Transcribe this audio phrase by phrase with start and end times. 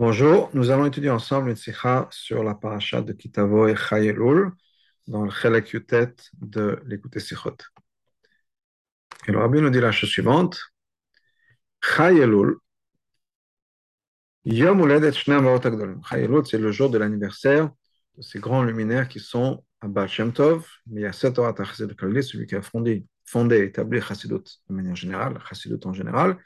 [0.00, 4.50] Bonjour, nous allons étudier ensemble une sikha sur la paracha de Kitavo et Chayelul
[5.06, 7.58] dans le Chelek Yutet de l'écouter Sichot.
[9.28, 10.58] Et le rabbi nous dit la chose suivante
[11.82, 12.56] Chayelul,
[14.46, 15.12] Yom Uledet.
[15.12, 17.70] Chayelul, c'est le jour de l'anniversaire
[18.16, 21.34] de ces grands luminaires qui sont à Baal Shem Tov, mais il y a sept
[21.34, 25.84] Torah Chassidut Kalli, celui qui a fondé, fondé et établi Chassidut de manière générale, Chassidut
[25.84, 26.38] en général,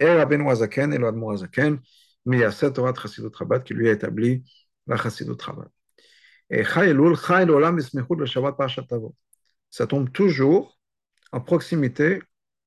[0.00, 1.78] et Rabbeinu Azaken et le Admor Azaken
[2.25, 4.43] mais il y a sept Torah Chassidut Rabat qui lui a établi
[4.85, 5.69] la Chassidut Rabat.
[6.49, 9.15] Et Chayelul, Chayel Olam Ismechut le Shabbat Parashat Tavo.
[9.69, 10.77] Ça tombe toujours
[11.31, 12.21] en proximité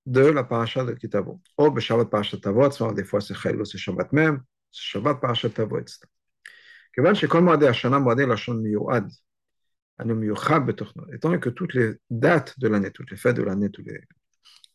[0.06, 1.41] de la paracha de Kitavo.
[1.59, 5.51] Ou oh, Shabbat Parashat Tavo, des fois c'est Chayelul, c'est Shabbat même, c'est Shabbat Parashat
[5.51, 6.06] Tavo, etc.
[6.92, 9.10] כיוון שכל מועדי השנה מועדי לשון מיועד,
[10.01, 13.42] אנו מיוחד בתוכנו, étant donné que toutes les dates de l'année, toutes les fêtes de
[13.42, 14.01] l'année, tous les,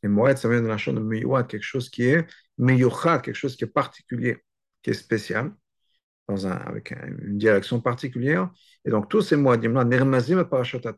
[0.03, 2.25] les moed, ça vient de la chaîne de miouad, quelque chose qui est
[2.57, 4.37] miyuchad, quelque chose qui est particulier
[4.82, 5.52] qui est spécial,
[6.28, 8.50] dans un, avec une direction particulière.
[8.84, 10.44] Et donc, tous ces moadim-là, Nirmazim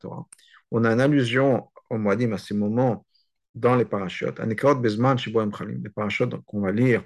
[0.01, 0.27] Torah,
[0.71, 3.07] on a une allusion aux moadim à ces moments
[3.55, 4.41] dans les parachutes.
[4.41, 7.05] Bezman Shiboim Chalim, les parachutes qu'on va lire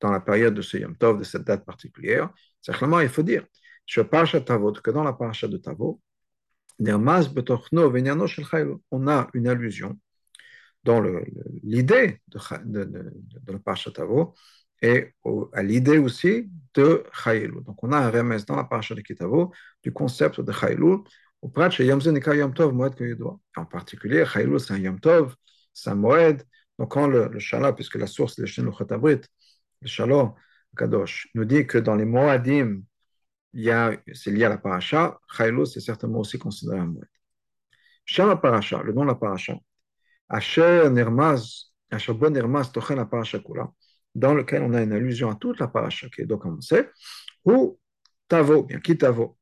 [0.00, 2.30] dans la période de ce Yom Tov, de cette date particulière.
[2.60, 3.44] Simplement, il faut dire,
[3.86, 6.00] je Parashat Tavot, que dans la parachat de Tavot,
[6.80, 7.08] on
[9.08, 9.98] a une allusion
[10.84, 11.02] dans
[11.62, 14.34] l'idée de, de, de, de, la parachat Tavot
[14.82, 15.12] et
[15.52, 17.60] à l'idée aussi de Chayilou.
[17.62, 21.04] Donc on a un remède dans la paracha de Kitavo du concept de Chayilou.
[21.40, 22.94] Au chez Yom Yom Tov, Moed
[23.56, 25.34] En particulier, Chayilou, c'est un Yom Tov,
[25.72, 26.42] c'est un Moed.
[26.78, 29.20] Donc quand le, le puisque la source, c'est le Chotabrit,
[29.82, 30.34] le Shalom,
[30.76, 32.82] Kadosh, nous dit que dans les Moadim,
[33.52, 37.08] c'est lié à la paracha, Chayilou, c'est certainement aussi considéré un Moed.
[38.04, 39.54] Shama paracha, le nom de la paracha,
[40.28, 43.70] Asher Nirmaz, Asher Bon Nirmaz, Tochen la paracha Kula
[44.18, 46.44] dans lequel on a une allusion à toute la paracha qui est donc
[47.44, 47.78] ou
[48.28, 49.38] tavo, bien qui tavo?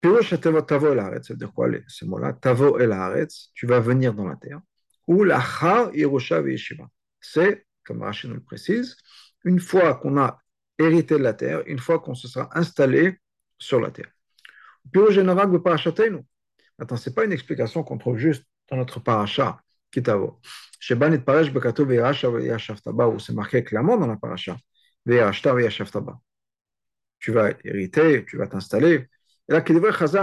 [0.00, 3.80] Pirosh tavo tavo el ça veut dire quoi ces mots-là Tavo el haaretz, tu vas
[3.80, 4.60] venir dans la terre.
[5.06, 6.88] Ou l'achar yerusha yeshiva.
[7.20, 8.96] C'est, comme Rachid nous le précise,
[9.44, 10.40] une fois qu'on a
[10.78, 13.20] hérité de la terre, une fois qu'on se sera installé
[13.58, 14.10] sur la terre.
[14.92, 15.18] Pirosh
[15.62, 16.20] parachatenu.
[16.78, 19.60] Attends, ce n'est pas une explication qu'on trouve juste dans notre paracha,
[19.92, 20.40] kitavo
[23.08, 24.56] où c'est marqué clairement dans la paracha,
[27.18, 29.08] tu vas hériter, tu vas t'installer.
[29.48, 29.64] Et là,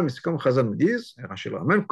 [0.02, 1.85] mais c'est comme Chazal nous disent, Rachel même,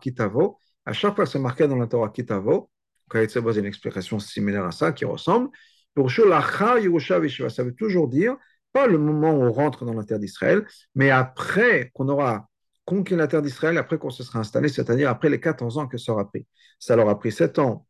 [0.00, 2.70] kitavo, à chaque fois que c'est marqué dans la Torah kitavo,
[3.12, 5.50] c'est une explication similaire à ça, qui ressemble,
[5.94, 8.36] pour ça veut toujours dire,
[8.72, 12.48] pas le moment où on rentre dans la terre d'Israël, mais après qu'on aura
[12.84, 15.98] conquérir la terre d'Israël après qu'on se sera installé, c'est-à-dire après les 14 ans que
[15.98, 16.46] ça aura pris.
[16.78, 17.86] Ça leur a pris 7 ans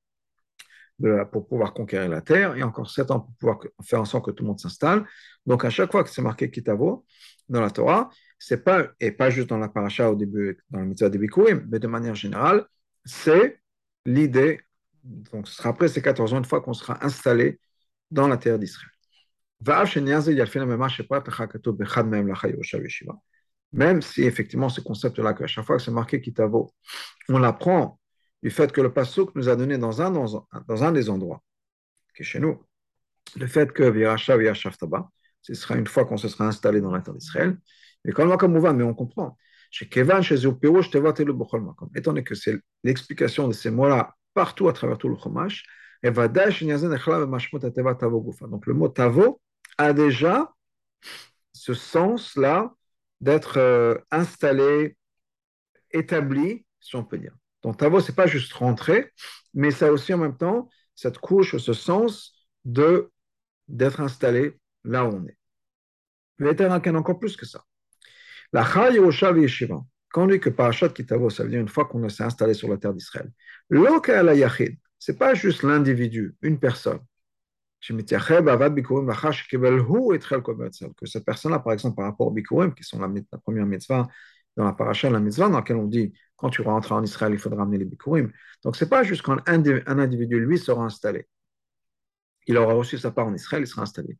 [1.33, 4.31] pour pouvoir conquérir la terre et encore 7 ans pour pouvoir faire en sorte que
[4.31, 5.05] tout le monde s'installe.
[5.45, 7.05] Donc à chaque fois que c'est marqué Kitavo
[7.49, 10.87] dans la Torah, c'est pas, et pas juste dans la paracha au début, dans le
[10.87, 12.65] mitzvah des Bikurim, mais de manière générale,
[13.05, 13.61] c'est
[14.07, 14.61] l'idée,
[15.03, 17.59] donc ce sera après ces 14 ans, une fois qu'on sera installé
[18.11, 18.91] dans la terre d'Israël
[23.75, 26.73] même si effectivement ce concept-là, qu'à chaque fois que c'est marqué Kitavo,
[27.29, 27.99] on l'apprend
[28.43, 31.43] du fait que le Passouk nous a donné dans un, des endroits,
[32.15, 32.63] qui est chez nous,
[33.37, 34.37] le fait que Viracha
[34.79, 35.09] Taba,
[35.43, 37.59] ce sera une fois qu'on se sera installé dans la terre d'Israël,
[38.05, 38.29] mais comme
[38.77, 39.37] mais on comprend.
[39.71, 45.09] Chez Kevan, chez Étant donné que c'est l'explication de ces mots-là partout à travers tout
[45.09, 45.65] le Chumash,
[46.05, 46.17] donc
[48.67, 49.41] le mot Tavo
[49.79, 50.53] a déjà
[51.53, 52.75] ce sens-là
[53.25, 54.97] d'être euh, installé,
[55.91, 57.35] établi, si on peut dire.
[57.63, 59.11] Donc, Tavo, ce n'est pas juste rentrer,
[59.55, 63.11] mais ça aussi en même temps cette couche, ce sens de
[63.67, 65.39] d'être installé là où on est.
[66.39, 67.65] Mais a encore plus que ça.
[68.53, 69.81] La Yerusha Yeshiva,
[70.11, 72.69] quand on dit que Parashat Kitavo, ça veut dire une fois qu'on s'est installé sur
[72.69, 73.33] la terre d'Israël,
[73.71, 77.01] ce n'est pas juste l'individu, une personne
[80.97, 83.09] que cette personne-là, par exemple, par rapport au Bikurim, qui sont la,
[83.39, 84.09] première mitzvah
[84.57, 87.39] dans la paracha, la mitzvah dans laquelle on dit quand tu rentres en Israël, il
[87.39, 88.33] faudra amener les Bikurim.
[88.63, 91.27] Donc, ce n'est pas juste quand un, individu, lui, sera installé.
[92.47, 94.19] Il aura reçu sa part en Israël, il sera installé.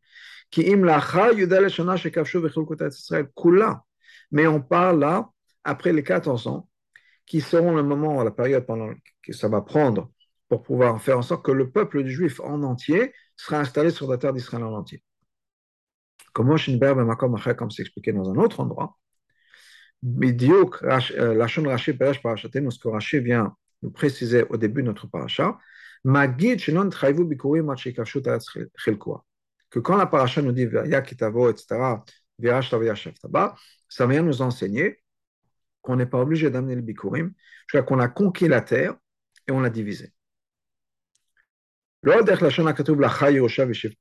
[4.31, 5.29] Mais on parle là,
[5.63, 6.69] après les 14 ans,
[7.25, 10.11] qui seront le moment, la période pendant que ça va prendre
[10.47, 14.17] pour pouvoir faire en sorte que le peuple juif en entier sera installé sur la
[14.17, 15.03] terre d'Israël en entier.
[16.33, 18.97] Comment comme c'est expliqué dans un autre endroit,
[20.03, 25.57] euh, Lachon Rashi que Rashi vient nous préciser au début de notre paracha,
[26.03, 26.09] que
[29.71, 32.03] que quand la paracha nous dit Vaya Kitavo, etc.,
[33.89, 34.99] ça vient nous enseigner
[35.81, 37.33] qu'on n'est pas obligé d'amener le bikurim
[37.67, 38.95] jusqu'à qu'on a conquis la terre
[39.47, 40.13] et on l'a divisée.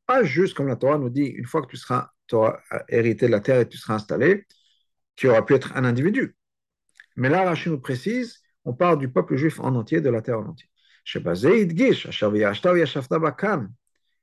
[0.07, 2.11] Pas juste comme la Torah nous dit, une fois que tu seras
[2.89, 4.47] hérité de la terre et tu seras installé,
[5.17, 6.37] qui aura pu être un individu.
[7.17, 10.41] Mais là, Rachid nous précise, on parle du peuple juif en entier, de la terre
[10.41, 10.69] en entier.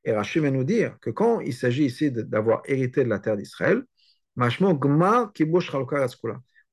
[0.04, 3.38] Et Rachid vient nous dire que quand il s'agit ici d'avoir hérité de la terre
[3.38, 3.84] d'Israël,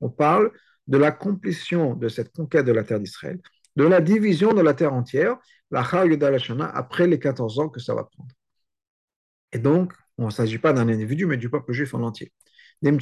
[0.01, 0.51] on parle
[0.87, 3.39] de l'accomplissement de cette conquête de la terre d'Israël,
[3.79, 5.37] de la division de la terre entière,
[5.71, 5.87] la
[6.73, 8.29] après les 14 ans que ça va prendre.
[9.53, 12.33] Et donc, on ne s'agit pas d'un individu, mais du peuple juif en entier.
[12.81, 13.01] Donc,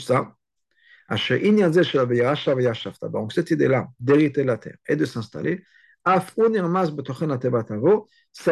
[3.33, 5.63] cette idée-là d'hériter la terre et de s'installer,
[6.05, 6.23] ça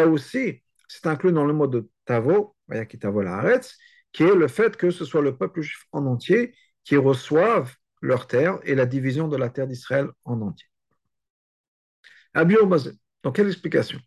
[0.08, 2.56] aussi, c'est inclus dans le mot de Tavo,
[4.12, 8.26] qui est le fait que ce soit le peuple juif en entier qui reçoive leur
[8.26, 10.66] terre et la division de la terre d'Israël en entier.
[12.36, 14.00] Donc, quelle explication?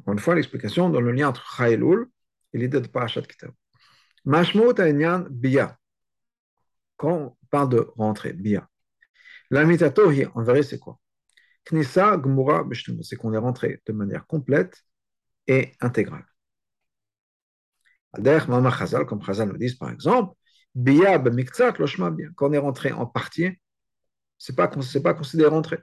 [0.00, 2.06] Encore une fois, l'explication dans le lien entre Chaelul
[2.52, 3.52] et l'idée de Parashat Kitab.
[4.24, 5.78] Mashmout Aïnyan Bia.
[6.96, 8.68] Quand on parle de rentrer, Bia.
[9.50, 10.98] La mitatohi, en vrai, c'est quoi?
[11.70, 12.64] Knissa Gmura
[13.02, 14.82] C'est qu'on est rentré de manière complète
[15.46, 16.26] et intégrale.
[18.12, 20.34] Adher Mama Chazal, comme Chazal nous dit par exemple,
[20.74, 22.28] Bia B'miktzat Loshma Bia.
[22.34, 23.50] Quand on est rentré en partie,
[24.38, 25.78] ce n'est pas, pas considéré rentré.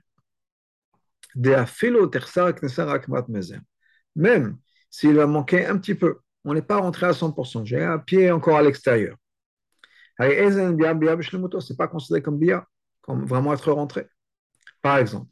[4.15, 4.57] Même
[4.89, 7.65] s'il va manquer un petit peu, on n'est pas rentré à 100%.
[7.65, 9.18] J'ai un pied encore à l'extérieur.
[10.19, 12.68] Ce n'est pas considéré comme bia,
[13.01, 14.07] comme vraiment être rentré.
[14.81, 15.30] Par exemple,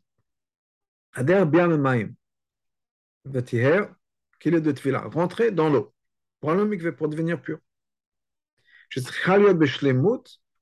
[1.13, 2.15] Ader Biam
[4.39, 5.93] qu'il est de rentrer dans l'eau,
[6.39, 7.59] pour un mikveh, pour devenir pur.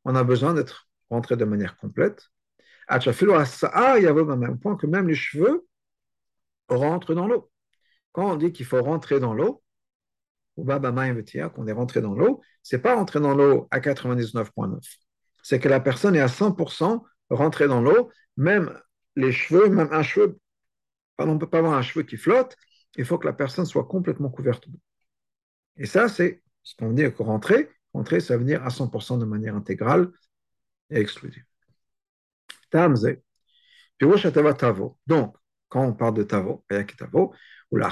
[0.05, 2.29] On a besoin d'être rentré de manière complète.
[2.89, 5.67] Il y avait même point que même les cheveux
[6.67, 7.51] rentrent dans l'eau.
[8.11, 9.63] Quand on dit qu'il faut rentrer dans l'eau,
[10.57, 14.79] ou qu'on est rentré dans l'eau, c'est pas rentrer dans l'eau à 99,9.
[15.41, 18.77] C'est que la personne est à 100% rentrée dans l'eau, même
[19.15, 20.39] les cheveux, même un cheveu,
[21.17, 22.55] on ne peut pas avoir un cheveu qui flotte,
[22.97, 24.79] il faut que la personne soit complètement couverte d'eau.
[25.77, 27.69] Et ça, c'est ce qu'on dit que rentrer.
[27.93, 30.11] Rentrer, ça veut dire à 100% de manière intégrale
[30.89, 31.48] et exclusive.
[35.07, 35.35] Donc,
[35.67, 36.65] quand on parle de Tavo,
[37.71, 37.89] ou la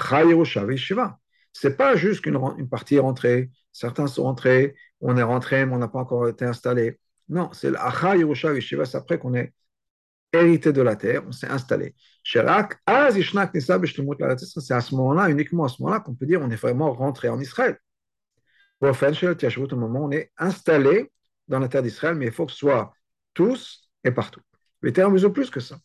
[1.53, 5.73] c'est pas juste qu'une une partie est rentrée, certains sont rentrés, on est rentré, mais
[5.73, 6.99] on n'a pas encore été installé.
[7.29, 9.53] Non, c'est l'Acha Yerusha Shiva, c'est après qu'on est
[10.33, 11.95] hérité de la terre, on s'est installé.
[12.23, 12.69] C'est à
[14.81, 17.79] ce moment-là, uniquement à ce moment-là, qu'on peut dire on est vraiment rentré en Israël.
[18.81, 18.91] Au
[19.75, 21.11] moment on est installé
[21.47, 22.93] dans la terre d'Israël, mais il faut que ce soit
[23.33, 24.41] tous et partout.
[24.81, 25.77] Les termes ils ont plus que ça.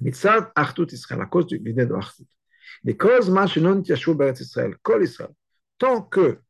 [0.00, 2.26] Mitzad Artut Israël, à cause de l'idée de Artut.
[2.84, 5.30] Les causes Mashinon Tiashou Beret Israël, Kol Israël.
[5.78, 6.40] Tant que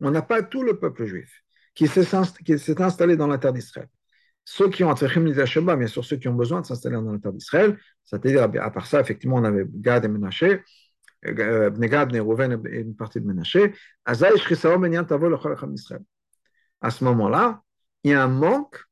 [0.00, 1.42] on n'a pas tout le peuple juif
[1.74, 3.88] qui s'est installé dans la terre d'Israël,
[4.44, 7.32] ceux qui ont Nitasheba, bien sûr, ceux qui ont besoin de s'installer dans la terre
[7.34, 10.62] d'Israël, c'est-à-dire, à part ça, effectivement, on avait Gad et Menaché,
[11.26, 13.74] euh, Bnegad, Nerouven et une partie de Menaché,
[14.06, 14.14] à
[16.90, 17.62] ce moment-là,
[18.04, 18.87] il y a un manque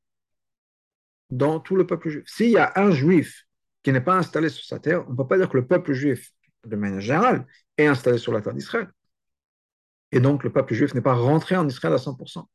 [1.31, 2.25] dans tout le peuple juif.
[2.27, 3.47] S'il y a un juif
[3.83, 5.93] qui n'est pas installé sur sa terre, on ne peut pas dire que le peuple
[5.93, 6.33] juif,
[6.65, 8.91] de manière générale, est installé sur la terre d'Israël.
[10.13, 12.49] Et donc, le peuple juif n'est pas rentré en Israël à 100%.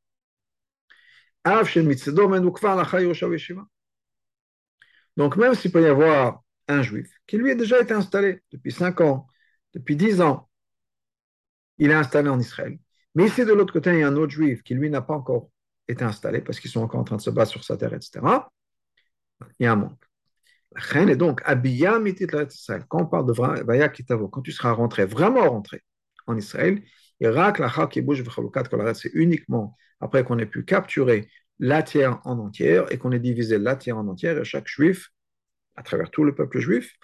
[5.18, 8.72] Donc, même s'il peut y avoir un juif qui lui a déjà été installé depuis
[8.72, 9.28] 5 ans,
[9.74, 10.50] depuis 10 ans,
[11.78, 12.78] il est installé en Israël.
[13.16, 15.16] Mais ici, de l'autre côté, il y a un autre juif qui, lui, n'a pas
[15.16, 15.50] encore
[15.88, 18.22] été installé parce qu'ils sont encore en train de se battre sur sa terre, etc
[19.60, 20.03] il y a un manque.
[20.74, 23.33] La reine est donc Quand on parle de
[23.63, 25.83] Vaya Kitavo, quand tu seras rentré, vraiment rentré
[26.27, 26.81] en Israël,
[28.93, 31.29] c'est uniquement après qu'on ait pu capturer
[31.60, 35.10] la terre en entière et qu'on ait divisé la terre en entière et chaque juif,
[35.75, 36.98] à travers tout le peuple juif,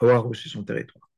[0.00, 1.10] aura reçu son territoire.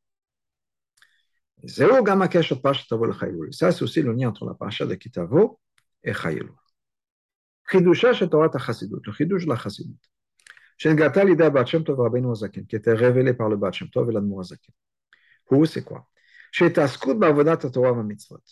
[3.52, 5.60] Ça, c'est aussi le lien entre la paracha de Kitavo
[6.02, 6.56] et Chayelou.
[7.72, 9.96] Chidusha Torah le chidouche de la Chassidut.
[10.76, 13.72] Shengata l'idée Bat Shem Tov Rabbeinu Azaken, qui était révélé par le et
[15.66, 16.06] c'est quoi
[18.04, 18.42] mitzvot.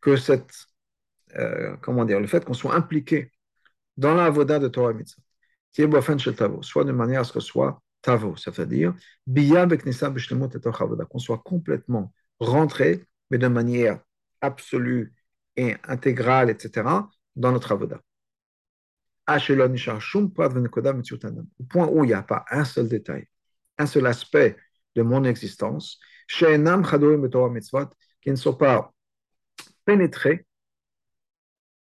[0.00, 0.52] Que cette,
[1.80, 3.30] comment dire, le fait qu'on soit impliqué
[3.96, 4.24] dans la
[4.58, 5.22] de Torah et mitzvot,
[6.62, 8.94] soit de manière à ce que soit tavo, c'est-à-dire
[11.08, 14.00] qu'on soit complètement rentré mais de manière
[14.40, 15.14] absolue
[15.56, 16.88] et intégrale, etc.,
[17.36, 18.00] dans notre avoda.
[21.58, 23.28] Au point où il n'y a pas un seul détail,
[23.78, 24.56] un seul aspect
[24.96, 26.44] de mon existence, qui
[28.30, 28.92] ne sont pas
[29.84, 30.46] pénétrés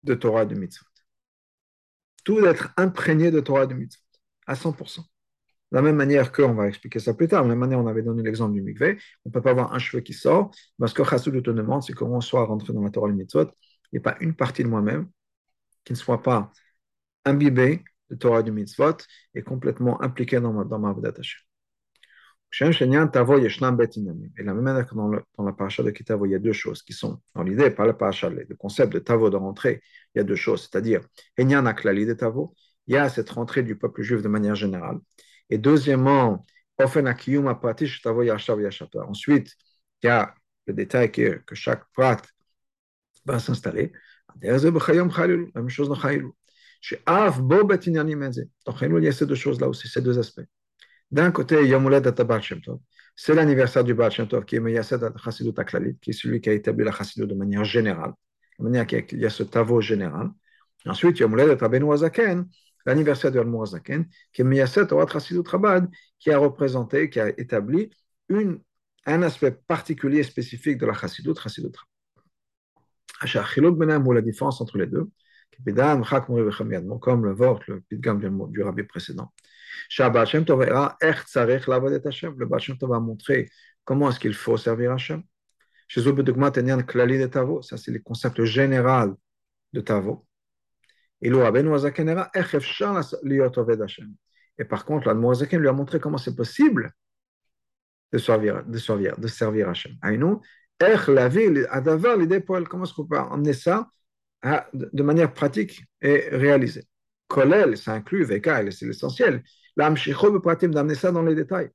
[0.02, 0.86] de Torah de mitzvot.
[2.24, 4.02] Tout être imprégné de Torah de mitzvot,
[4.46, 5.00] à 100%.
[5.72, 7.80] De la même manière que, on va expliquer ça plus tard, de la même manière
[7.80, 10.52] on avait donné l'exemple du mikveh, on ne peut pas avoir un cheveu qui sort,
[10.78, 13.50] parce que Chassoud te demande, c'est comment soit rentré dans la Torah de mitzvot,
[13.92, 15.10] il n'y a pas une partie de moi-même
[15.84, 16.52] qui ne soit pas
[17.26, 18.96] imbibée de Torah du mitzvot
[19.34, 20.94] et complètement impliquée dans dans ma
[22.62, 26.82] et la même manière que dans, la paracha de Kitavo, il y a deux choses
[26.82, 29.82] qui sont dans l'idée, pas la paracha, le concept de Tavo de rentrée,
[30.14, 31.02] il y a deux choses, c'est-à-dire,
[31.36, 31.50] il
[32.88, 34.98] y a cette rentrée du peuple juif de manière générale.
[35.50, 36.44] Et deuxièmement,
[39.08, 39.56] Ensuite,
[40.02, 40.34] il y a
[40.66, 42.22] le détail que, que chaque prat
[43.24, 43.92] va s'installer.
[44.42, 46.34] La même chose dans Chaïlou.
[46.88, 47.42] Chez Av,
[48.78, 50.46] Chaïlou, il y a ces deux choses-là aussi, ces deux aspects.
[51.10, 52.78] D'un côté, Yomulad Baal Shem Tov.
[53.16, 56.48] C'est l'anniversaire du Baal Shem Tov qui est Meyased Chassidut Aklalit, qui est celui qui
[56.48, 58.12] a établi la Chassidut de manière générale,
[58.60, 60.30] de manière qu'il y a ce tavo général.
[60.84, 62.46] Ensuite, Yomulad Rabbeinu Azaken,
[62.84, 65.90] l'anniversaire de Almo Azaken, qui est Meyased Orat Chassidut Rabad,
[66.20, 67.90] qui a représenté, qui a établi
[68.28, 68.60] une,
[69.06, 71.72] un aspect particulier spécifique de la Chassidut, Chassidut
[73.20, 74.14] Rabad.
[74.14, 75.10] la différence entre les deux,
[77.00, 79.32] comme le vort, le pitgam du rabbi précédent.
[79.88, 79.94] Le
[82.78, 83.48] Tov va montrer
[83.84, 85.22] comment est-ce qu'il faut servir Hachem.
[85.88, 86.00] Ça,
[87.76, 89.14] c'est le concept général
[89.72, 90.26] de Tavo.
[91.22, 91.30] Et
[94.58, 96.92] Et par contre, l'Admoazaken lui a montré comment c'est possible
[98.12, 99.96] de servir, de servir, de servir Hachem.
[100.00, 100.42] Comment
[102.84, 103.88] est-ce qu'on peut emmener ça
[104.42, 106.86] de manière pratique et réalisée
[107.28, 109.42] Kolel, ça inclut Veka, c'est l'essentiel.
[109.76, 111.70] L'amshicho pratim d'amener ça dans les détails.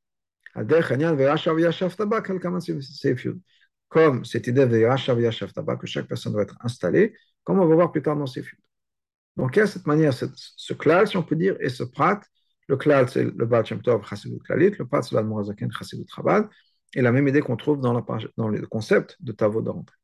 [3.89, 7.13] Comme cette idée de que chaque personne doit être installée,
[7.43, 8.43] comme on va voir plus tard dans ces.
[9.37, 12.21] Donc il y a cette manière, ce klal, si on peut dire, et ce prat.
[12.67, 16.47] Le klal, c'est le Baal Shem Tov Chassidut Klalit, le prat, c'est l'Admorazaken Chassidut Chabad,
[16.93, 17.93] et la même idée qu'on trouve dans,
[18.37, 19.97] dans le concept de Tavo de rentrée.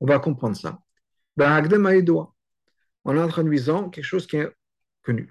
[0.00, 0.80] On va comprendre ça.
[3.04, 4.50] En introduisant quelque chose qui est
[5.02, 5.30] connu.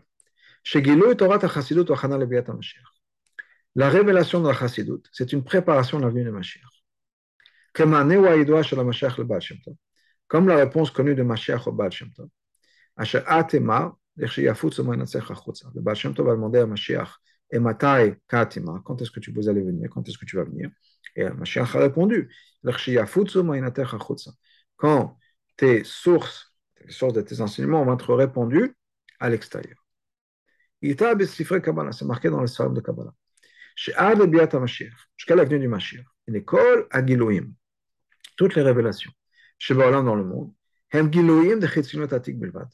[3.76, 6.64] La révélation de la Chassidut, c'est une préparation de la venue de Mashiach.
[10.28, 12.30] Comme la réponse connue de Mashiach au Baal Shem Tov.
[12.98, 17.10] Le Baal Shem Tov va demander à Mashiach
[17.52, 20.44] et Matai Katima, quand est-ce que tu peux aller venir, quand est-ce que tu vas
[20.44, 20.70] venir
[21.16, 22.30] Et Mashiach a répondu
[24.80, 25.18] Quand
[25.58, 26.54] tes sources,
[26.86, 28.76] les sources de tes enseignements vont être répondues
[29.20, 29.78] à l'extérieur.
[30.82, 33.14] C'est marqué dans le Salam de Kabbalah.
[33.76, 36.06] Jusqu'à la venue du Mashiach.
[36.28, 37.54] L'école à Giloïm.
[38.38, 39.12] Toutes les révélations.
[39.58, 40.54] Chez dans le monde.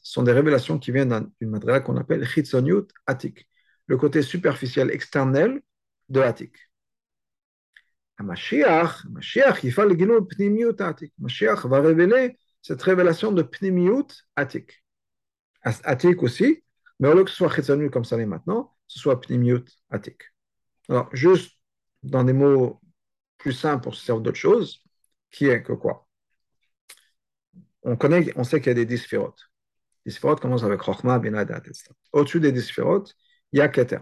[0.02, 3.48] Sont des révélations qui viennent d'une matériel qu'on appelle Chitzoniut Atik.
[3.88, 5.60] Le côté superficiel, externel
[6.08, 6.52] de Atik.
[8.22, 11.12] Mashiach, Mashiach, il faut le Pnimiut Atik.
[11.18, 14.06] Mashiach va révéler cette révélation de Pnimiut
[14.36, 14.82] Atik.
[15.62, 16.64] Atik aussi,
[16.98, 20.22] mais au lieu que ce soit Chetzanu comme ça l'est maintenant, ce soit Pnimiut Atik.
[20.88, 21.58] Alors, juste
[22.02, 22.80] dans des mots
[23.38, 24.82] plus simples pour se servir d'autre chose,
[25.30, 26.08] qui est que quoi?
[27.82, 29.50] On connaît, on sait qu'il y a des dix sphérotes.
[30.04, 31.90] Les commencent avec Rochma, Benadat, etc.
[32.12, 33.14] Au-dessus des dix sphérotes,
[33.52, 33.98] il y a Keter,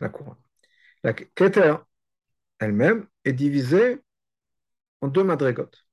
[0.00, 0.36] la couronne.
[1.02, 1.76] La Keter
[2.60, 4.00] elle-même est divisée
[5.00, 5.86] en deux madrigotes.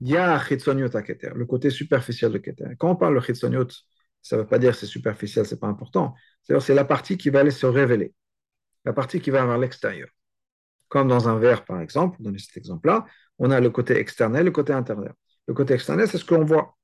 [0.00, 2.76] Il y a Chitzoniot à Keter, le côté superficiel de Keter.
[2.78, 3.68] Quand on parle de Chitzoniot,
[4.22, 6.14] ça ne veut pas dire c'est superficiel, c'est pas important.
[6.42, 8.14] C'est la partie qui va aller se révéler,
[8.84, 10.08] la partie qui va vers l'extérieur.
[10.88, 13.06] Comme dans un verre, par exemple, dans cet exemple-là,
[13.38, 15.14] on a le côté externe et le côté intérieur.
[15.46, 16.76] Le côté externe, c'est ce qu'on voit.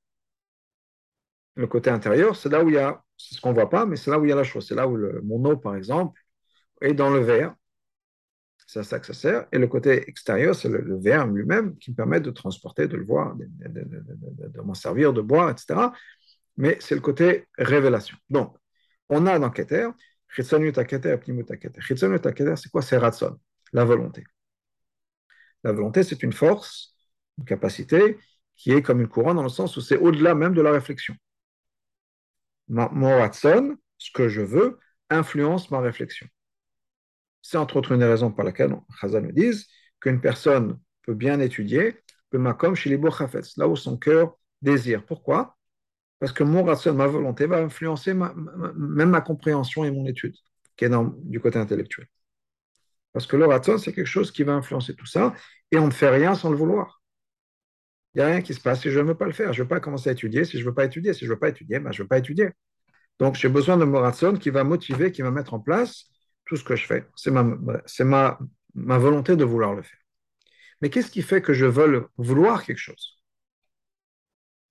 [1.55, 3.85] Le côté intérieur, c'est là où il y a, c'est ce qu'on ne voit pas,
[3.85, 4.67] mais c'est là où il y a la chose.
[4.67, 6.19] C'est là où le, mon eau, par exemple,
[6.81, 7.55] est dans le verre.
[8.65, 9.47] C'est à ça que ça sert.
[9.51, 13.05] Et le côté extérieur, c'est le, verre lui-même qui me permet de transporter, de le
[13.05, 15.89] voir, de, m'en servir, de boire, etc
[16.57, 18.17] mais c'est le côté révélation.
[18.29, 18.55] Donc,
[19.09, 19.89] on a dans Keter,
[20.29, 22.81] Chitzonut Keter, Pnimut Keter, c'est quoi?
[22.81, 23.37] C'est Ratson,
[23.73, 24.23] la volonté.
[25.63, 26.95] La volonté, c'est une force,
[27.37, 28.17] une capacité
[28.55, 31.15] qui est comme une couronne dans le sens où c'est au-delà même de la réflexion.
[32.67, 34.79] mon Ratson, ce que je veux,
[35.09, 36.27] influence ma réflexion.
[37.47, 39.67] C'est entre autres une des raisons par laquelle Chazal nous disent
[39.99, 42.01] qu'une personne peut bien étudier,
[42.57, 45.05] comme chez les là où son cœur désire.
[45.05, 45.55] Pourquoi?
[46.17, 50.35] Parce que mon ratio, ma volonté va influencer même ma compréhension et mon étude,
[50.75, 50.89] qui est
[51.21, 52.07] du côté intellectuel.
[53.13, 55.35] Parce que le ratio, c'est quelque chose qui va influencer tout ça,
[55.69, 57.03] et on ne fait rien sans le vouloir.
[58.15, 59.53] Il n'y a rien qui se passe si je ne veux pas le faire.
[59.53, 61.13] Je ne veux pas commencer à étudier si je ne veux pas étudier.
[61.13, 62.49] Si je ne veux pas étudier, ben, je ne veux pas étudier.
[63.19, 66.09] Donc, j'ai besoin de mon ratio qui va motiver, qui va mettre en place
[66.45, 67.05] tout ce que je fais.
[67.15, 68.39] C'est ma, ma,
[68.75, 69.99] ma volonté de vouloir le faire.
[70.81, 73.21] Mais qu'est-ce qui fait que je veux vouloir quelque chose?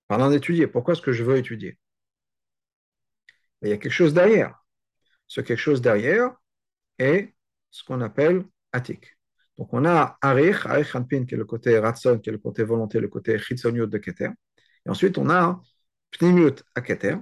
[0.07, 1.79] Parlant d'étudier, pourquoi est-ce que je veux étudier?
[3.61, 4.63] Il y a quelque chose derrière.
[5.27, 6.35] Ce quelque chose derrière
[6.99, 7.33] est
[7.71, 9.17] ce qu'on appelle attic.
[9.57, 12.63] Donc on a arich, arich hanpin, qui est le côté ratson, qui est le côté
[12.63, 14.29] volonté, le côté chitzoniut de keter.
[14.85, 15.61] Et ensuite on a
[16.11, 17.15] pnimiut à keter,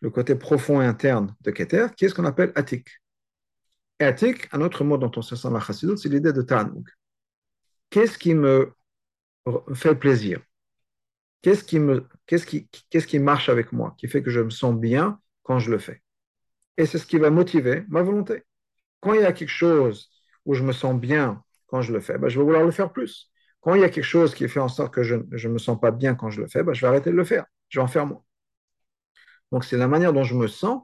[0.00, 2.88] le côté profond et interne de keter, qui est ce qu'on appelle attic.
[4.00, 6.88] Et attic, un autre mot dont on se sent la chassidut, c'est l'idée de tanug
[7.90, 8.72] qu'est-ce qui me
[9.74, 10.40] fait plaisir?
[11.42, 14.50] Qu'est-ce qui, me, qu'est-ce, qui, qu'est-ce qui marche avec moi, qui fait que je me
[14.50, 16.02] sens bien quand je le fais?
[16.76, 18.44] Et c'est ce qui va motiver ma volonté.
[19.00, 20.10] Quand il y a quelque chose
[20.44, 22.92] où je me sens bien quand je le fais, ben, je vais vouloir le faire
[22.92, 23.30] plus.
[23.60, 25.78] Quand il y a quelque chose qui fait en sorte que je ne me sens
[25.80, 27.46] pas bien quand je le fais, ben, je vais arrêter de le faire.
[27.68, 28.22] Je vais en faire moins.
[29.52, 30.82] Donc c'est la manière dont je me sens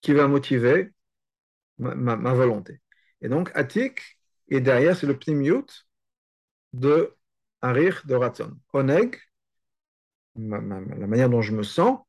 [0.00, 0.92] qui va motiver
[1.78, 2.80] ma, volonté.
[3.20, 5.66] Et donc, Attic, et derrière, c'est le pnimiut
[6.72, 7.14] de
[7.60, 8.58] Harir de Ratzon.
[8.72, 9.16] Oneg,
[10.36, 12.00] la manière dont je me sens,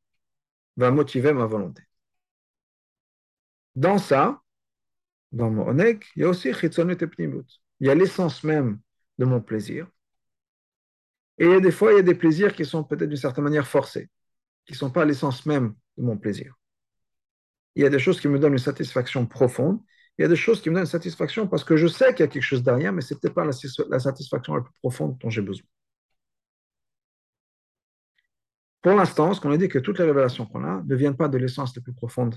[0.78, 1.84] va motiver ma volonté.
[3.76, 4.42] Dans ça,
[5.32, 7.62] dans mon Oneg, il y a aussi Chitzonut et Pnimut.
[7.80, 8.80] Il y a l'essence même
[9.18, 9.88] de mon plaisir.
[11.38, 14.10] Et des fois, il y a des plaisirs qui sont peut-être d'une certaine manière forcés,
[14.66, 16.56] qui ne sont pas l'essence même de mon plaisir.
[17.76, 19.80] Il y a des choses qui me donnent une satisfaction profonde,
[20.18, 22.24] il y a des choses qui me donnent satisfaction parce que je sais qu'il y
[22.24, 25.42] a quelque chose derrière, mais ce peut-être pas la, satisfaction la plus profonde dont j'ai
[25.42, 25.66] besoin.
[28.82, 31.30] Pour l'instant, ce qu'on a dit, que toutes les révélations qu'on a ne viennent pas
[31.30, 32.36] de l'essence la plus profonde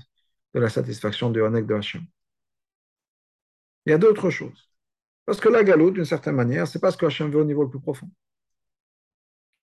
[0.53, 2.03] de la satisfaction du Hanek de Hachem.
[3.85, 4.71] Il y a d'autres choses.
[5.25, 7.63] Parce que la galoute, d'une certaine manière, c'est pas ce que Hachem veut au niveau
[7.63, 8.09] le plus profond.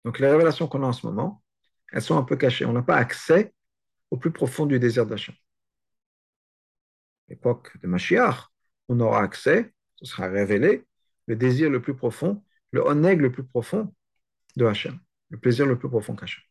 [0.05, 1.43] Donc les révélations qu'on a en ce moment,
[1.91, 2.67] elles sont un peu cachées.
[2.67, 3.55] On n'a pas accès
[4.11, 5.35] au plus profond du désir d'Hachem
[7.29, 8.51] l'époque de Mashiach,
[8.89, 10.85] on aura accès, ce sera révélé,
[11.27, 13.95] le désir le plus profond, le oneg le plus profond
[14.57, 14.99] de Hachem,
[15.31, 16.43] le plaisir le plus profond qu'Hachem.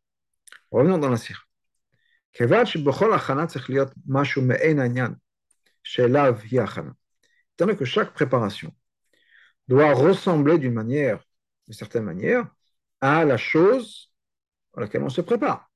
[0.71, 1.47] Revenons dans la sire.
[2.39, 2.65] Étant
[7.75, 8.73] que chaque préparation
[9.67, 11.23] doit ressembler d'une manière,
[11.65, 12.47] d'une certaine manière,
[13.01, 14.11] à la chose
[14.75, 15.69] à laquelle on se prépare.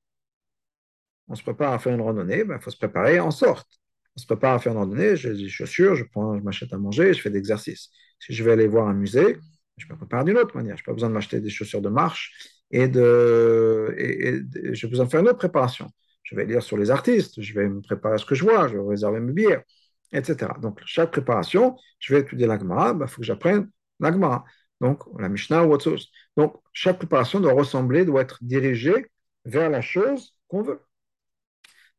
[1.27, 3.79] On se prépare à faire une randonnée, il ben, faut se préparer en sorte
[4.17, 6.77] on se prépare à faire une randonnée, j'ai des chaussures, je, prends, je m'achète à
[6.79, 7.91] manger, je fais des exercices.
[8.19, 9.37] Si je vais aller voir un musée,
[9.77, 10.75] je me prépare d'une autre manière.
[10.75, 12.33] Je n'ai pas besoin de m'acheter des chaussures de marche
[12.71, 15.87] et, de, et, j'ai besoin de faire une autre préparation.
[16.23, 18.67] Je vais lire sur les artistes, je vais me préparer à ce que je vois,
[18.67, 19.63] je vais réserver mes billets,
[20.11, 20.51] etc.
[20.61, 24.45] Donc, chaque préparation, je vais étudier l'agmara, il bah, faut que j'apprenne l'agmara.
[24.81, 26.09] Donc, la Mishnah ou autre chose.
[26.35, 29.05] Donc, chaque préparation doit ressembler, doit être dirigée
[29.45, 30.81] vers la chose qu'on veut.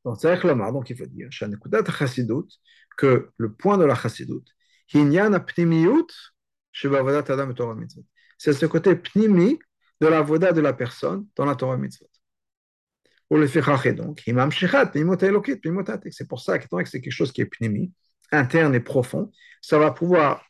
[0.04, 1.28] Donc, donc il faut dire,
[2.96, 4.44] que le point de la chassidut,
[8.38, 9.58] c'est ce côté pnimi
[10.00, 12.08] de la voda de la personne dans la Torah mitzvot.
[13.30, 14.22] donc,
[16.10, 17.92] c'est pour ça que c'est quelque chose qui est pnimi,
[18.32, 19.30] interne et profond,
[19.60, 20.44] ça va pouvoir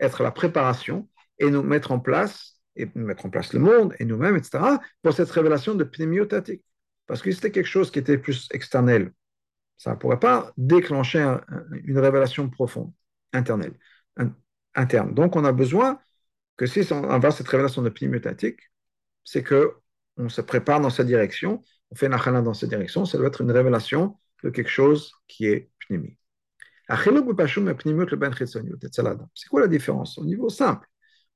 [0.00, 4.04] être la préparation et nous mettre en place, et mettre en place le monde et
[4.04, 6.64] nous-mêmes, etc., pour cette révélation de pnémiotatique.
[7.06, 9.12] Parce que c'était quelque chose qui était plus externel.
[9.76, 11.20] Ça ne pourrait pas déclencher
[11.84, 12.92] une révélation profonde,
[13.32, 13.74] interne.
[15.14, 15.98] Donc, on a besoin
[16.56, 18.60] que si on va cette révélation de pneumatatique,
[19.24, 19.74] c'est que
[20.16, 23.40] on se prépare dans cette direction, on fait nachala dans cette direction, ça doit être
[23.40, 26.16] une révélation de quelque chose qui est pnimi.
[26.88, 26.96] Ben
[29.34, 30.86] c'est quoi la différence au niveau simple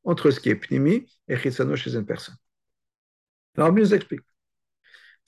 [0.04, 2.37] entre ce qui est pnimi et chitsono chez une personne?
[3.57, 4.22] Alors, il nous explique.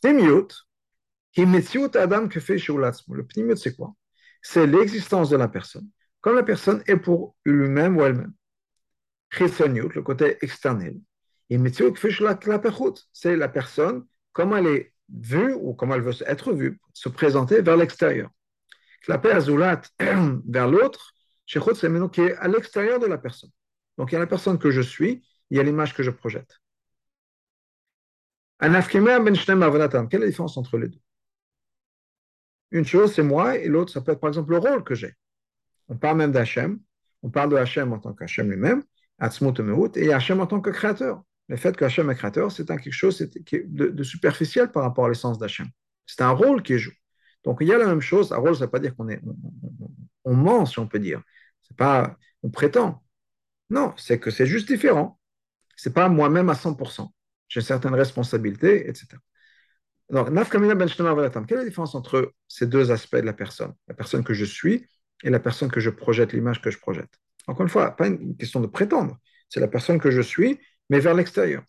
[0.02, 0.48] Pnimiut,
[1.96, 3.94] Adam que fait Le pnimiut, c'est quoi?
[4.42, 5.88] C'est l'existence de la personne,
[6.20, 8.32] comme la personne est pour lui-même ou elle-même.
[9.38, 10.96] le côté externel.
[11.50, 11.58] Et
[13.12, 17.60] c'est la personne, comment elle est vue ou comment elle veut être vue, se présenter
[17.60, 18.30] vers l'extérieur.
[19.02, 19.82] Klapé azulat
[20.48, 21.12] vers l'autre,
[21.46, 23.50] c'est maintenant qui est à l'extérieur de la personne.
[23.98, 26.10] Donc il y a la personne que je suis, il y a l'image que je
[26.10, 26.60] projette.
[28.60, 31.00] Quelle est la différence entre les deux?
[32.70, 35.14] Une chose, c'est moi, et l'autre, ça peut être par exemple le rôle que j'ai.
[35.88, 36.78] On parle même d'Hachem.
[37.22, 38.82] On parle de Hachem en tant qu'Hachem lui-même,
[39.96, 41.22] et Hachem en tant que créateur.
[41.48, 45.66] Le fait qu'Hachem est créateur, c'est quelque chose de, superficiel par rapport à l'essence d'Hachem.
[46.06, 46.92] C'est un rôle qui joue.
[47.44, 48.32] Donc il y a la même chose.
[48.32, 49.20] Un rôle, ça ne veut pas dire qu'on est,
[50.24, 51.22] on, ment, si on peut dire.
[51.62, 53.02] C'est pas, on prétend.
[53.68, 55.18] Non, c'est que c'est juste différent.
[55.76, 57.08] C'est pas moi-même à 100%.
[57.50, 59.08] J'ai certaines responsabilités, etc.
[60.08, 63.74] Donc, ben quelle est la différence entre ces deux aspects de la personne?
[63.88, 64.88] La personne que je suis
[65.22, 67.10] et la personne que je projette, l'image que je projette.
[67.46, 70.58] Encore une fois, pas une question de prétendre, c'est la personne que je suis,
[70.88, 71.62] mais vers l'extérieur.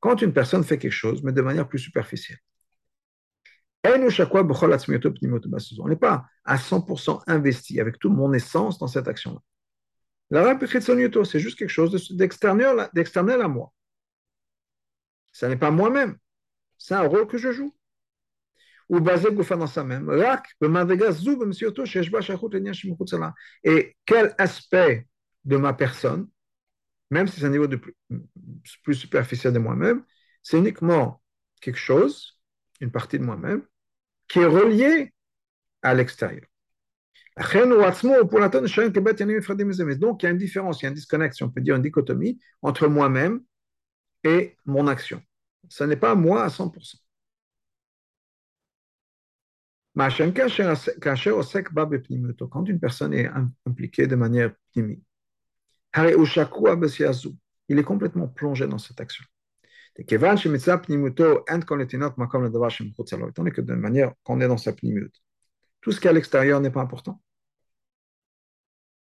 [0.00, 2.38] Quand une personne fait quelque chose, mais de manière plus superficielle,
[3.82, 3.98] on
[5.88, 9.40] n'est pas à 100% investi avec toute mon essence dans cette action-là.
[10.30, 10.58] La
[11.24, 13.72] c'est juste quelque chose d'externel à moi.
[15.32, 16.16] Ce n'est pas moi-même.
[16.78, 17.74] C'est un rôle que je joue.
[18.88, 20.10] Ou basé dans sa même.
[23.64, 25.06] Et quel aspect
[25.44, 26.28] de ma personne,
[27.10, 27.94] même si c'est un niveau plus,
[28.82, 30.04] plus superficiel de moi-même,
[30.42, 31.22] c'est uniquement
[31.60, 32.40] quelque chose,
[32.80, 33.62] une partie de moi-même,
[34.26, 35.12] qui est relié
[35.82, 36.49] à l'extérieur.
[39.98, 41.82] Donc, il y a une différence, il y a une disconnexion, on peut dire une
[41.82, 43.40] dichotomie entre moi-même
[44.24, 45.22] et mon action.
[45.68, 46.96] Ce n'est pas moi à 100%.
[52.50, 53.30] Quand une personne est
[53.66, 55.02] impliquée de manière pnimi,
[57.68, 59.24] il est complètement plongé dans cette action.
[59.96, 60.06] Donné
[63.50, 66.82] que de manière qu'on est dans sa tout ce qui est à l'extérieur n'est pas
[66.82, 67.20] important.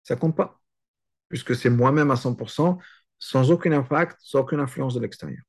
[0.09, 0.59] Ça compte pas,
[1.27, 2.79] puisque c'est moi-même à 100%,
[3.19, 5.43] sans aucun impact, sans aucune influence de l'extérieur.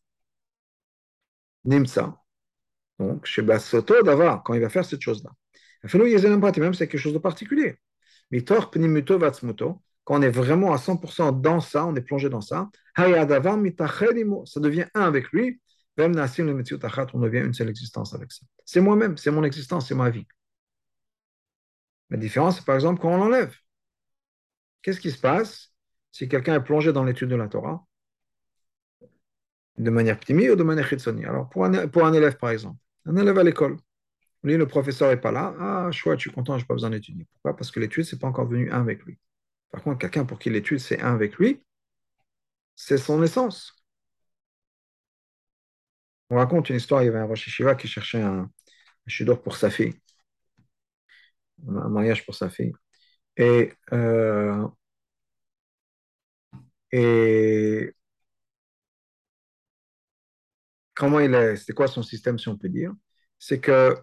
[1.64, 2.20] Nimsa.
[2.98, 5.30] Donc, chez Basoto, d'avoir, quand il va faire cette chose-là.
[5.94, 7.78] Même c'est quelque chose de particulier.
[8.30, 8.70] Mitor
[9.18, 13.04] vatsmuto, quand on est vraiment à 100% dans ça, on est plongé dans ça, ça
[14.60, 15.58] devient un avec lui,
[15.96, 18.44] on devient une seule existence avec ça.
[18.66, 20.26] C'est moi-même, c'est mon existence, c'est ma vie.
[22.10, 23.54] La différence, c'est par exemple quand on l'enlève.
[24.82, 25.72] Qu'est-ce qui se passe
[26.12, 27.84] si quelqu'un est plongé dans l'étude de la Torah
[29.78, 31.24] de manière ptimi ou de manière chitsoni?
[31.24, 33.76] Alors, pour un, élève, par exemple, un élève à l'école,
[34.42, 35.54] lui, le professeur n'est pas là.
[35.58, 37.26] Ah, chouette, je suis content, je n'ai pas besoin d'étudier.
[37.32, 37.56] Pourquoi?
[37.56, 39.18] Parce que l'étude, ce n'est pas encore venu un avec lui.
[39.70, 41.62] Par contre, quelqu'un pour qui l'étude, c'est un avec lui,
[42.74, 43.74] c'est son essence.
[46.30, 48.50] On raconte une histoire, il y avait un Rosh Shiva qui cherchait un,
[49.06, 49.94] un pour sa fille,
[51.68, 52.72] un mariage pour sa fille.
[53.36, 54.68] Et, euh,
[56.92, 57.94] et
[60.94, 62.92] comment il est, c'était quoi son système, si on peut dire?
[63.38, 63.96] C'est que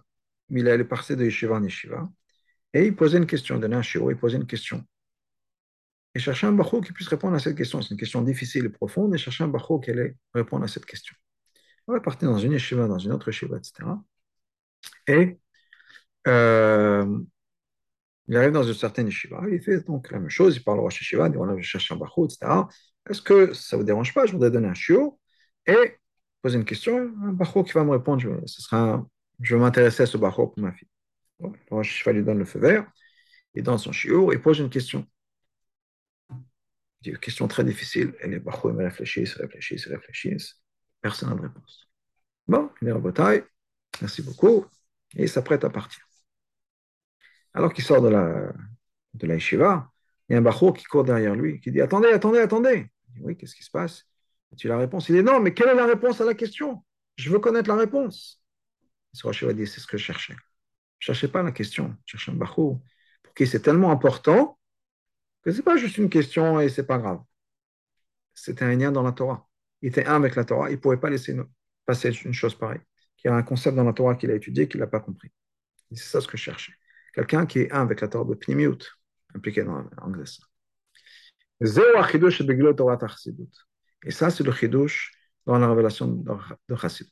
[0.50, 2.08] il allait passer de yeshiva en yeshiva
[2.74, 4.84] et il posait une question, donnait un shiur, il posait une question.
[6.14, 7.80] Et cherchait un bachou qui puisse répondre à cette question.
[7.82, 10.86] C'est une question difficile et profonde, et cherchait un bachou qui allait répondre à cette
[10.86, 11.14] question.
[11.88, 14.04] On va partir dans une yeshiva, dans une autre yeshiva, etc.
[15.06, 15.38] Et
[18.28, 20.82] il arrive dans une certaine yeshiva, il fait donc la même chose, il parle au
[20.82, 22.68] Rosh Yeshiva, il dit voilà, je cherche un bachou, etc.
[23.08, 25.16] Est-ce que ça ne vous dérange pas Je voudrais donner un shiur.
[25.66, 25.96] Et
[26.42, 29.04] poser une question, un bachot qui va me répondre, je, ce sera,
[29.40, 30.88] je vais m'intéresser à ce bachot pour ma fille.
[31.40, 32.90] Donc, je lui donne le feu vert,
[33.54, 35.06] et dans son chiot, il pose une question.
[37.04, 40.60] Une question très difficile, et les bachot me réfléchissent, réfléchissent, réfléchissent.
[41.00, 41.88] Personne n'a de réponse.
[42.46, 43.44] Bon, il est en bataille,
[44.00, 44.66] merci beaucoup,
[45.16, 46.07] et il s'apprête à partir.
[47.58, 48.52] Alors qu'il sort de la,
[49.14, 49.90] de yeshiva,
[50.28, 52.86] il y a un bachot qui court derrière lui, qui dit Attendez, attendez, attendez.
[53.08, 54.06] dit, oui, qu'est-ce qui se passe?
[54.56, 55.08] Tu la réponse?
[55.08, 56.84] Il dit non, mais quelle est la réponse à la question?
[57.16, 58.40] Je veux connaître la réponse.
[59.12, 60.34] Ce va dire c'est ce que je cherchais.
[61.00, 62.80] Je ne cherchais pas la question, je cherchais un bachou.
[63.24, 64.56] Pour qui c'est tellement important
[65.42, 67.20] que ce n'est pas juste une question et c'est pas grave.
[68.34, 69.48] C'était un lien dans la Torah.
[69.82, 71.36] Il était un avec la Torah, il ne pouvait pas laisser
[71.84, 72.82] passer une chose pareille.
[73.24, 75.32] Il y a un concept dans la Torah qu'il a étudié qu'il n'a pas compris.
[75.90, 76.72] C'est ça ce que je cherchais.
[77.18, 78.78] Quelqu'un qui est un avec la Torah de Pnimiut,
[79.34, 80.22] impliqué dans l'anglais.
[81.60, 81.66] Et
[84.12, 85.10] ça, c'est le chidouche
[85.44, 87.10] dans la révélation de Chassidut.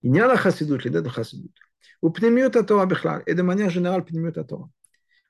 [0.00, 1.52] Il y a la Chassidut, l'idée de Chassidut.
[2.02, 4.70] Et de manière générale, pnimiut Torah.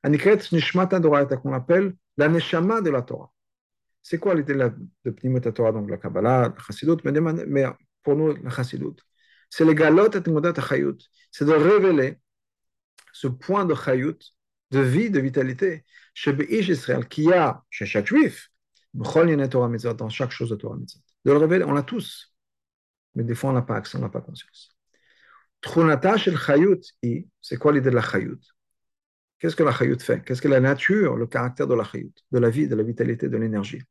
[0.05, 3.33] Anikret nishmat Torah, qu'on appelle la neshama de la Torah.
[4.03, 7.65] C'est quoi l'idée de pnimiut Torah, donc la Kabbalah, la Chassidut, mais
[8.05, 9.03] pour nous, la Chassidut.
[9.51, 10.99] C'est le galot et modat chayut.
[11.33, 12.21] C'est de révéler
[13.21, 14.19] ce point de chayut,
[14.73, 18.51] de vie, de vitalité, chez Be'ish Israël, qui a chez chaque juif,
[18.93, 19.05] dans
[20.09, 21.01] chaque chose de Torah Mitzvot.
[21.25, 22.35] De le révéler, on l'a tous.
[23.15, 24.77] Mais des fois, on n'a pas accès, on n'a pas conscience.
[25.65, 26.83] Shel chayut,
[27.41, 28.39] c'est quoi l'idée de la chayut?
[29.39, 30.23] Qu'est-ce que la chayut fait?
[30.23, 33.29] Qu'est-ce que la nature, le caractère de la chayut, de la vie, de la vitalité,
[33.29, 33.83] de l'énergie?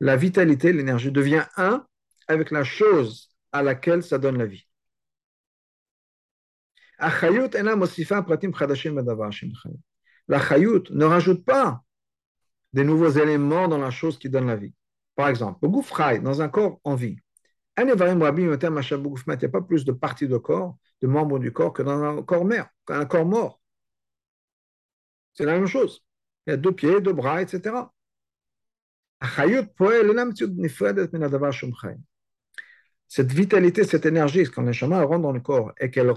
[0.00, 1.86] La vitalité, l'énergie devient un
[2.28, 4.66] avec la chose à laquelle ça donne la vie.
[6.98, 7.50] La chayut
[10.90, 11.82] ne rajoute pas
[12.72, 14.74] des nouveaux éléments dans la chose qui donne la vie.
[15.14, 17.16] Par exemple, dans un corps en vie.
[17.78, 17.96] Il n'y a
[19.48, 23.60] pas plus de parties de corps, de membres du corps que dans un corps mort.
[25.34, 26.02] C'est la même chose.
[26.46, 27.74] Il y a deux pieds, deux bras, etc.
[33.08, 36.10] Cette vitalité, cette énergie, quand l'échama rentre dans le corps et qu'elle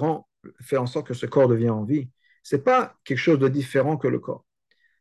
[0.62, 2.10] fait en sorte que ce corps devient en vie,
[2.44, 4.46] ce n'est pas quelque chose de différent que le corps.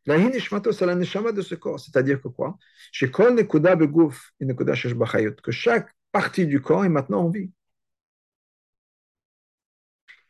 [0.05, 1.79] La hinishmato, c'est la neshama de ce corps.
[1.79, 2.57] C'est-à-dire que quoi?
[5.43, 7.51] Que chaque partie du corps est maintenant en vie.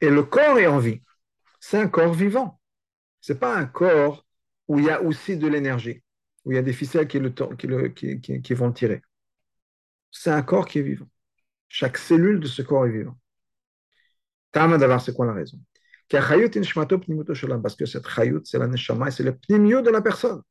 [0.02, 1.02] Et le corps est en vie.
[1.60, 2.60] C'est un corps vivant.
[3.22, 4.26] Ce n'est pas un corps
[4.68, 6.04] où il y a aussi de l'énergie,
[6.46, 7.30] où il y a des ficelles qui, le,
[7.90, 9.02] qui, qui, qui vont le tirer.
[10.12, 11.10] C'est un corps qui est vivant.
[11.70, 13.18] Chaque cellule de ce corps est vivant.
[14.54, 15.60] C'est quoi la raison?
[17.62, 19.38] Parce que cette chayut, c'est la neshama, c'est le
[19.82, 20.42] de la personne.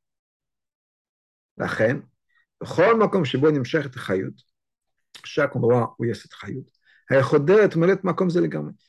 [1.58, 2.02] La reine,
[5.24, 6.66] chaque endroit où il y a cette chayut,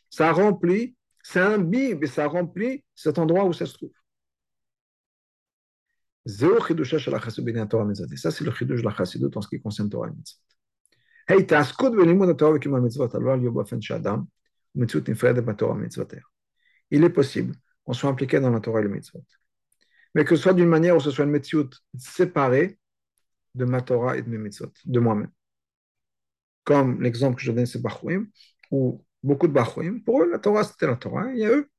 [0.09, 3.91] ça remplit, ça imbibe et ça remplit cet endroit où ça se trouve.
[8.15, 8.51] Ça, c'est le
[9.37, 10.39] en ce qui concerne Torah et.
[16.91, 19.23] Il est possible qu'on soit impliqué dans la Torah et le mitzvot.
[20.15, 22.79] Mais que ce soit d'une manière où ce soit une mitzvot séparée
[23.55, 25.31] de ma Torah et de mes mitzvot, de moi-même.
[26.63, 28.27] Comme l'exemple que je donne, c'est Bachouim,
[28.71, 31.69] où beaucoup de Bachouim, pour eux, la Torah, c'était la Torah, il y a eux.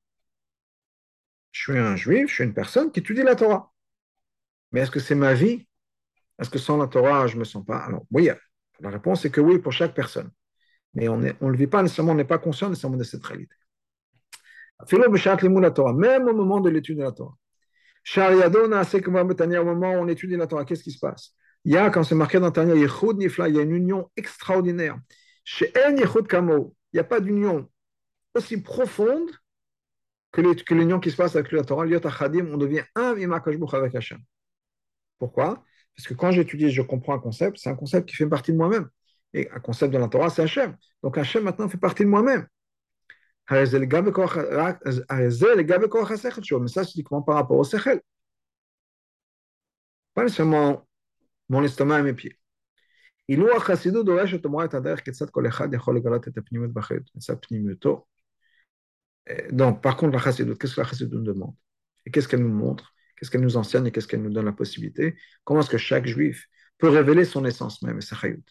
[1.52, 3.72] Je suis un juif, je suis une personne qui étudie la Torah.
[4.72, 5.66] Mais est-ce que c'est ma vie?
[6.38, 7.78] Est-ce que sans la Torah, je ne me sens pas?
[7.78, 8.30] Alors, oui,
[8.80, 10.30] la réponse est que oui pour chaque personne.
[10.94, 13.54] Mais on ne le vit pas nécessairement, on n'est pas conscient nécessairement de cette réalité.
[15.94, 17.36] Même au moment de l'étude de la Torah.
[18.16, 21.34] Au moment où on étudie la Torah, qu'est-ce qui se passe?
[21.64, 24.98] Il y a, quand c'est marqué dans Tanya, il y a une union extraordinaire.
[25.44, 25.94] Chez il
[26.94, 27.68] n'y a pas d'union
[28.34, 29.30] aussi profonde
[30.32, 30.40] que
[30.74, 31.84] l'union qui se passe avec la Torah.
[31.84, 34.18] On devient un avec Hachem.
[35.18, 35.62] Pourquoi?
[35.94, 38.56] Parce que quand j'étudie, je comprends un concept, c'est un concept qui fait partie de
[38.56, 38.88] moi-même.
[39.32, 40.76] Et un concept de la Torah, c'est Hachem.
[41.02, 42.46] Donc Hachem maintenant fait partie de moi-même.
[43.50, 43.78] Mais ça,
[46.84, 48.00] c'est uniquement par rapport au Sechel?
[50.14, 50.86] Pas nécessairement
[51.48, 52.36] mon estomac et mes pieds.
[59.52, 61.54] Donc, par contre, la chassidut, qu'est-ce que la chassidut nous demande?
[62.06, 62.92] Et qu'est-ce qu'elle nous montre?
[63.16, 63.86] Qu'est-ce qu'elle nous enseigne?
[63.86, 65.16] Et qu'est-ce qu'elle nous donne la possibilité?
[65.44, 66.46] Comment est-ce que chaque juif
[66.78, 68.42] peut révéler son essence même et sa chayut?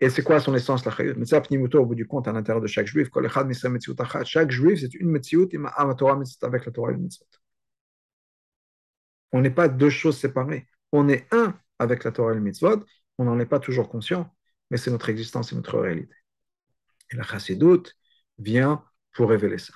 [0.00, 2.60] Et c'est quoi son essence, la chayut Mais ça, au bout du compte, à l'intérieur
[2.60, 3.08] de chaque juif,
[4.24, 5.48] chaque juif, c'est une metziut
[6.42, 7.26] avec la Torah et le mitzvot.
[9.32, 10.66] On n'est pas deux choses séparées.
[10.92, 12.84] On est un avec la Torah et le mitzvot.
[13.18, 14.30] On n'en est pas toujours conscient,
[14.70, 16.14] mais c'est notre existence et notre réalité.
[17.10, 17.90] Et la chassidut
[18.38, 19.72] vient pour révéler ça.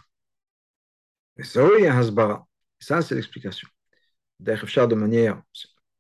[1.39, 3.69] Et ça, c'est l'explication
[4.41, 5.43] de manière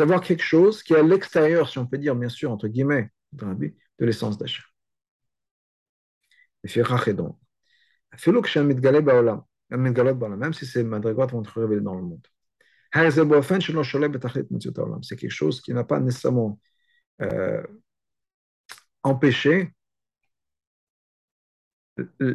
[0.00, 3.10] d'avoir quelque chose qui est à l'extérieur, si on peut dire, bien sûr, entre guillemets,
[3.32, 4.62] de l'essence d'achat.
[6.64, 7.36] Et donc,
[9.70, 12.26] même si ces madrigot vont être révélés dans le monde.
[15.02, 16.58] C'est quelque chose qui n'a pas nécessairement
[17.20, 17.62] euh,
[19.02, 19.70] empêché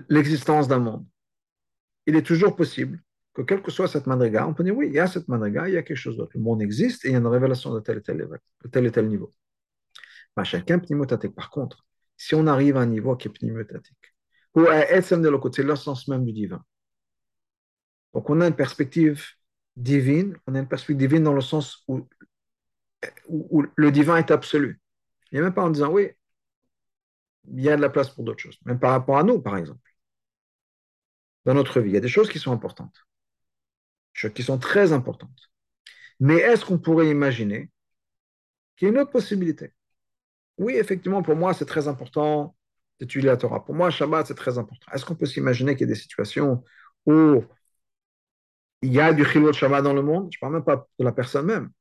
[0.08, 1.08] l'existence d'un monde.
[2.06, 3.02] Il est toujours possible
[3.36, 5.68] que quelle que soit cette madriga, on peut dire oui, il y a cette madriga,
[5.68, 6.32] il y a quelque chose d'autre.
[6.36, 8.02] Le monde existe et il y a une révélation de tel et
[8.92, 9.34] tel, niveau.
[10.36, 11.36] Bah, chacun pneumotatique.
[11.36, 11.86] Par contre,
[12.18, 14.16] si on arrive à un niveau qui est pneumotatique,
[14.56, 16.64] ou à être de l'autre c'est l'essence même du divin.
[18.14, 19.22] Donc on a une perspective
[19.76, 22.08] divine, on a une perspective divine dans le sens où,
[23.28, 24.80] où, le divin est absolu.
[25.32, 26.12] Il n'y a même pas en disant oui,
[27.52, 29.58] il y a de la place pour d'autres choses, même par rapport à nous, par
[29.58, 29.82] exemple.
[31.46, 31.90] dans notre vie.
[31.92, 32.96] Il y a des choses qui sont importantes,
[34.34, 35.50] qui sont très importantes.
[36.20, 37.70] Mais est-ce qu'on pourrait imaginer
[38.78, 39.74] qu'il y a une autre possibilité?
[40.58, 42.56] Oui, effectivement, pour moi, c'est très important
[43.00, 43.64] d'étudier la Torah.
[43.64, 44.86] Pour moi, Shabbat, c'est très important.
[44.94, 46.64] Est-ce qu'on peut s'imaginer qu'il y a des situations
[47.06, 47.44] où
[48.82, 50.30] il y a du Chilot Shabbat dans le monde?
[50.32, 51.72] Je ne parle même pas de la personne même.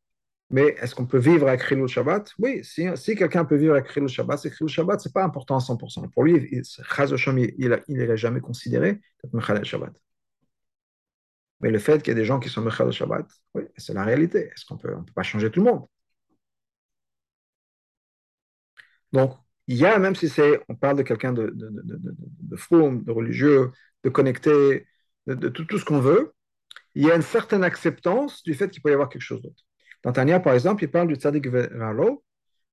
[0.50, 2.32] Mais est-ce qu'on peut vivre avec Chilul Shabbat?
[2.38, 5.56] Oui, si, quelqu'un peut vivre avec Chilul Shabbat, c'est Chilul Shabbat, ce n'est pas important
[5.56, 6.10] à 100%.
[6.10, 9.00] Pour lui, il n'aurait jamais considéré
[9.32, 9.92] Mechal Shabbat.
[11.64, 14.04] Mais le fait qu'il y ait des gens qui sont Mechal Shabbat, oui, c'est la
[14.04, 14.48] réalité.
[14.48, 15.86] Est-ce qu'on peut, on peut pas changer tout le monde?
[19.14, 19.34] Donc,
[19.66, 23.10] il y a, même si c'est, on parle de quelqu'un de, de, de, de, de
[23.10, 23.72] religieux,
[24.02, 24.86] de connecté,
[25.26, 26.34] de, tout, tout ce qu'on veut,
[26.94, 29.64] il y a une certaine acceptance du fait qu'il peut y avoir quelque chose d'autre.
[30.02, 32.22] Dans par exemple, il parle du tzaddik veralo,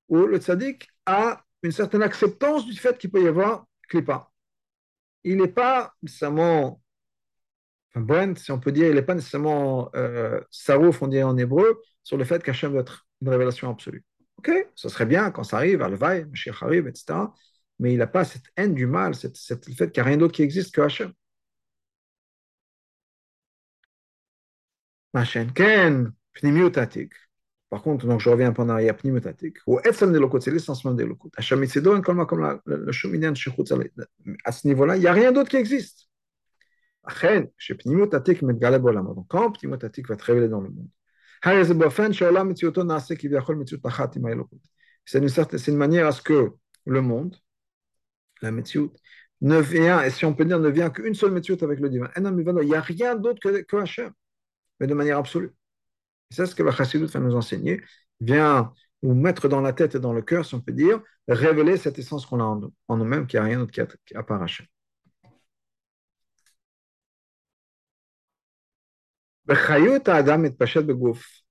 [0.09, 4.29] où le tzaddik a une certaine acceptance du fait qu'il peut y avoir klipa.
[5.23, 6.81] Il n'est pas nécessairement,
[7.93, 11.37] enfin, bon, si on peut dire, il n'est pas nécessairement euh, sarouf, on dit en
[11.37, 14.03] hébreu, sur le fait qu'Hachem doit être une révélation absolue.
[14.37, 17.19] Ok, ce serait bien quand ça arrive, Alvaï, Mashiach arrive, etc.
[17.79, 20.17] Mais il n'a pas cette haine du mal, cette, le fait qu'il n'y a rien
[20.17, 21.13] d'autre qui existe que Hachem.
[25.13, 27.11] Machenken, pnimiotatik.
[27.69, 29.57] Par contre, donc je reviens un peu en arrière, pnimiotatik.
[29.67, 31.31] Ou etzem des c'est l'essence même locaux.
[31.37, 32.25] Hachem Itzedon, comme
[32.65, 33.33] le cheminien
[34.43, 36.10] À ce niveau-là, il n'y a rien d'autre qui existe.
[39.15, 40.89] Donc quand pnimiotatik va te révéler dans le monde.
[45.05, 46.51] C'est une, une manière à ce que
[46.85, 47.35] le monde,
[48.41, 48.91] la Metziut,
[49.41, 52.09] ne vient, et si on peut dire, ne vient qu'une seule Metziut avec le divin.
[52.15, 54.13] Il n'y a rien d'autre que, que Hachem
[54.81, 55.53] mais de manière absolue.
[56.31, 57.81] C'est ce que la Chassidut va nous enseigner,
[58.19, 61.77] vient nous mettre dans la tête et dans le cœur, si on peut dire, révéler
[61.77, 63.71] cette essence qu'on a en, nous-mêmes, qui a rien d'autre
[64.05, 64.65] qu'à part Hachem.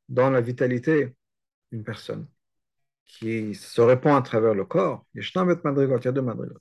[0.09, 1.15] Dans la vitalité
[1.71, 2.27] d'une personne
[3.07, 6.59] qui se répand à travers le corps, il y a deux madrigot.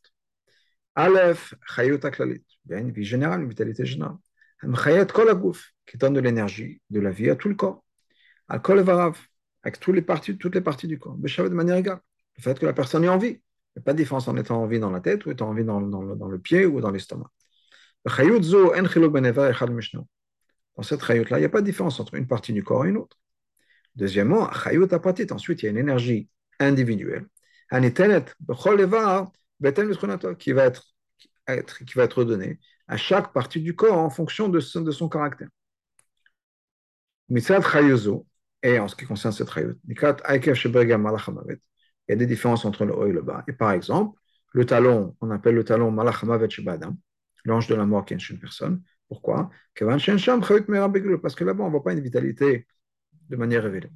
[0.95, 4.17] Aleph, chayut aklalit, il y a une vie générale, une vitalité générale
[4.61, 7.83] qui donne de l'énergie, de la vie à tout le corps.
[8.47, 8.61] Al
[9.63, 11.15] avec toutes les parties, du corps.
[11.17, 11.99] de manière égale.
[12.37, 13.27] Le fait que la personne ait envie.
[13.27, 15.49] Il n'y a pas de différence en étant en vie dans la tête ou étant
[15.49, 17.29] en vie dans, le, dans le pied ou dans l'estomac.
[20.79, 22.89] Dans cette chayut-là, il n'y a pas de différence entre une partie du corps et
[22.89, 23.17] une autre.
[23.97, 27.27] Deuxièmement, apatit, ensuite, il y a une énergie individuelle.
[27.69, 27.91] Qui
[30.53, 30.85] va être,
[31.83, 35.49] qui va être donnée à chaque partie du corps en fonction de son, caractère.
[37.27, 38.25] Mitzad Chayozo,
[38.63, 40.01] et en ce qui concerne cette Chayot, il
[42.07, 43.43] y a des différences entre le haut et le bas.
[43.49, 44.17] Et par exemple,
[44.53, 46.95] le talon, on appelle le talon Malachamavet Shebadam,
[47.43, 48.81] l'ange de la mort qui est une personne.
[49.09, 49.49] Pourquoi?
[49.75, 52.67] Parce que là-bas, on ne voit pas une vitalité
[53.29, 53.91] de manière révélée.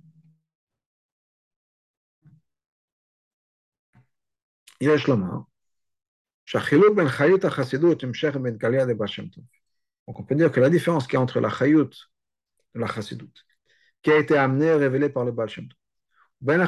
[4.81, 5.47] Y a Shlomo,
[10.07, 11.89] donc on peut dire que la différence qu'il y a entre la chayut
[12.75, 13.31] et la chassidut,
[14.01, 15.77] qui a été amenée et révélée par le Baal Shem Tov,
[16.41, 16.59] ben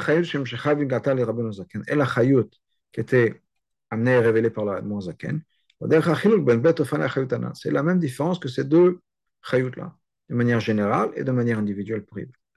[1.88, 2.50] et la chayut
[2.92, 3.42] qui été
[3.90, 5.42] amenée et révélée par le Mozaken,
[5.80, 9.00] c'est la même différence que ces deux
[9.42, 9.94] chayut-là,
[10.28, 12.04] de manière générale et de manière individuelle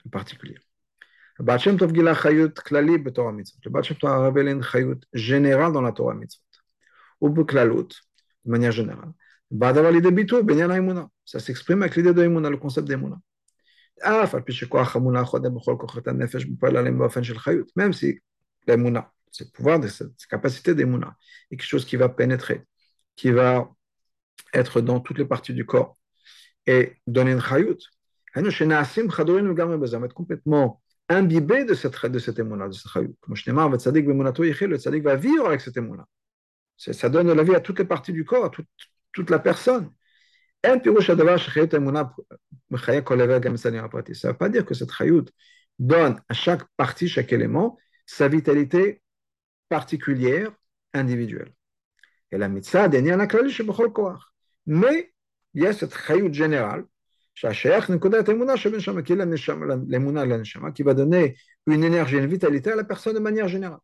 [0.06, 0.58] en particulier.
[1.38, 1.46] Le
[5.14, 6.44] générale dans la Torah mitzvot
[7.22, 9.12] ou de manière générale.
[11.26, 13.20] Ça s'exprime avec l'idée de le concept d'Emouna.
[17.76, 18.20] Même si
[18.68, 19.80] l'Emouna, c'est le pouvoir
[20.30, 21.16] capacité d'Emouna,
[21.52, 22.66] est quelque chose qui va pénétrer,
[23.20, 23.70] qui va
[24.54, 25.98] être dans toutes les parties du corps
[26.66, 27.76] et donner une chayut.
[28.34, 33.14] On va être complètement imbibé de cette, de cette émouna, de cette chayut.
[33.20, 36.08] Comme je le tzaddik va vivre avec cette émouna.
[36.78, 38.70] Ça donne la vie à toutes les parties du corps, à toute,
[39.12, 39.92] toute la personne.
[40.64, 40.90] Ça ne
[44.32, 45.26] veut pas dire que cette chayout
[45.78, 49.02] donne à chaque partie, chaque élément, sa vitalité
[49.68, 50.54] particulière,
[50.94, 51.52] individuelle.
[52.32, 52.88] Et la mitzvah
[54.66, 55.14] Mais
[55.54, 56.86] il y a cette chayout générale,
[60.74, 63.80] qui va donner une énergie, une vitalité à la personne de manière générale.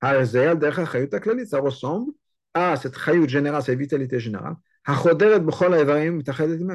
[0.00, 2.12] Ça ressemble
[2.54, 4.56] à cette chayut générale, cette vitalité générale,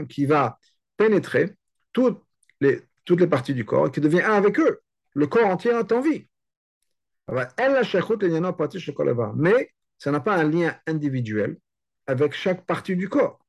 [0.07, 0.59] qui va
[0.97, 1.55] pénétrer
[1.93, 2.21] toutes
[2.61, 4.81] les, toutes les parties du corps qui devient un avec eux.
[5.13, 6.27] Le corps entier est en vie.
[9.35, 11.57] Mais ça n'a pas un lien individuel
[12.07, 13.39] avec chaque partie du corps.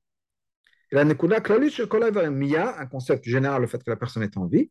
[0.93, 4.25] Et la Nekuda Klalit il y a un concept général, le fait que la personne
[4.25, 4.71] est en vie.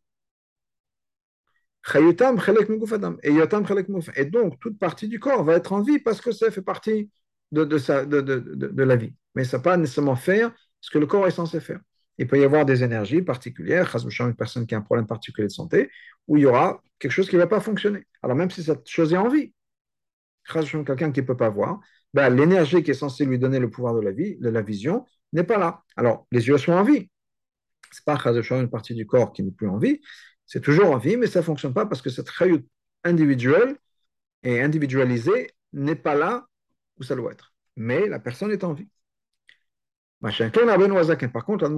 [4.14, 7.10] Et donc, toute partie du corps va être en vie parce que ça fait partie
[7.52, 9.14] de, de, la vie.
[9.34, 11.80] Mais ça ne pas nécessairement faire ce que le corps est censé faire.
[12.18, 15.52] Il peut y avoir des énergies particulières, une personne qui a un problème particulier de
[15.52, 15.90] santé,
[16.28, 18.06] où il y aura quelque chose qui ne va pas fonctionner.
[18.22, 19.54] Alors même si cette chose est en vie,
[20.84, 21.80] quelqu'un qui ne peut pas voir,
[22.12, 25.06] ben, l'énergie qui est censée lui donner le pouvoir de la vie, de la vision,
[25.32, 25.82] n'est pas là.
[25.96, 27.10] Alors, les yeux sont en vie.
[27.92, 30.00] Ce n'est pas une partie du corps qui n'est plus en vie,
[30.46, 32.66] c'est toujours en vie, mais ça ne fonctionne pas parce que cette chayout
[33.04, 33.76] individuelle
[34.42, 36.46] et individualisée n'est pas là
[36.98, 37.54] où ça doit être.
[37.76, 38.88] Mais la personne est en vie.
[40.20, 41.70] Par contre,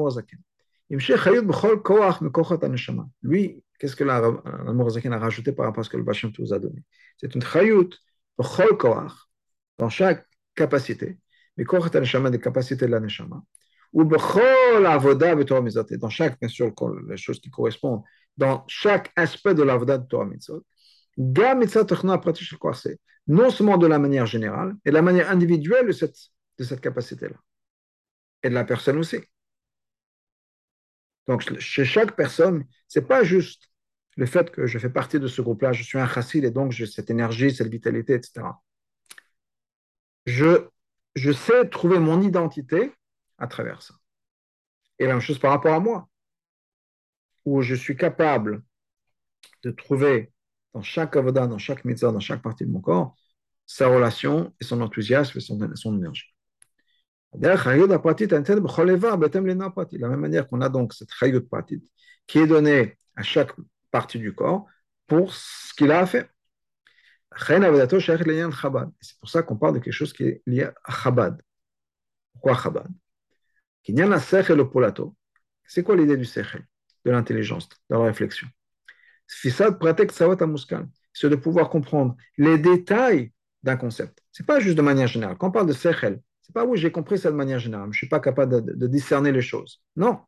[3.22, 6.58] lui, qu'est-ce que l'Admorazaken a rajouté par rapport à ce que le Bachem vous a
[6.58, 6.82] donné?
[7.18, 7.42] C'est une
[9.78, 11.18] dans chaque capacité,
[11.56, 11.64] mais
[12.30, 13.42] des capacités de la neshama,
[13.92, 14.18] ou dans
[16.08, 16.72] chaque, bien sûr,
[17.08, 18.02] les choses qui correspondent,
[18.36, 20.64] dans chaque aspect de l'avoda de Torah Mitzvot,
[23.26, 26.16] non seulement de la manière générale, et de la manière individuelle de cette,
[26.58, 27.36] de cette capacité-là,
[28.42, 29.18] et de la personne aussi.
[31.28, 33.68] Donc, chez chaque personne, ce n'est pas juste
[34.16, 36.72] le fait que je fais partie de ce groupe-là, je suis un chassid et donc
[36.72, 38.46] j'ai cette énergie, cette vitalité, etc.
[40.26, 40.68] Je,
[41.14, 42.92] je sais trouver mon identité
[43.38, 43.94] à travers ça.
[44.98, 46.08] Et la même chose par rapport à moi,
[47.44, 48.62] où je suis capable
[49.64, 50.32] de trouver
[50.74, 53.16] dans chaque avoda, dans chaque mitzvah, dans chaque partie de mon corps,
[53.66, 56.34] sa relation et son enthousiasme et son, son énergie.
[57.34, 57.48] De
[59.98, 61.82] la même manière qu'on a donc cette chayut pratit
[62.26, 63.52] qui est donnée à chaque
[63.92, 64.66] partie du corps
[65.06, 66.26] pour ce qu'il a à faire.
[67.38, 71.40] C'est pour ça qu'on parle de quelque chose qui est lié à Chabad.
[72.32, 72.88] Pourquoi Chabad?
[75.64, 76.66] C'est quoi l'idée du sechel,
[77.04, 78.48] de l'intelligence, de la réflexion
[79.26, 79.48] C'est
[81.30, 83.32] de pouvoir comprendre les détails
[83.62, 84.22] d'un concept.
[84.32, 85.36] Ce n'est pas juste de manière générale.
[85.38, 87.90] Quand on parle de sechel, c'est pas oui, j'ai compris ça de manière générale, je
[87.90, 89.82] ne suis pas capable de, de, discerner les choses.
[89.96, 90.20] Non.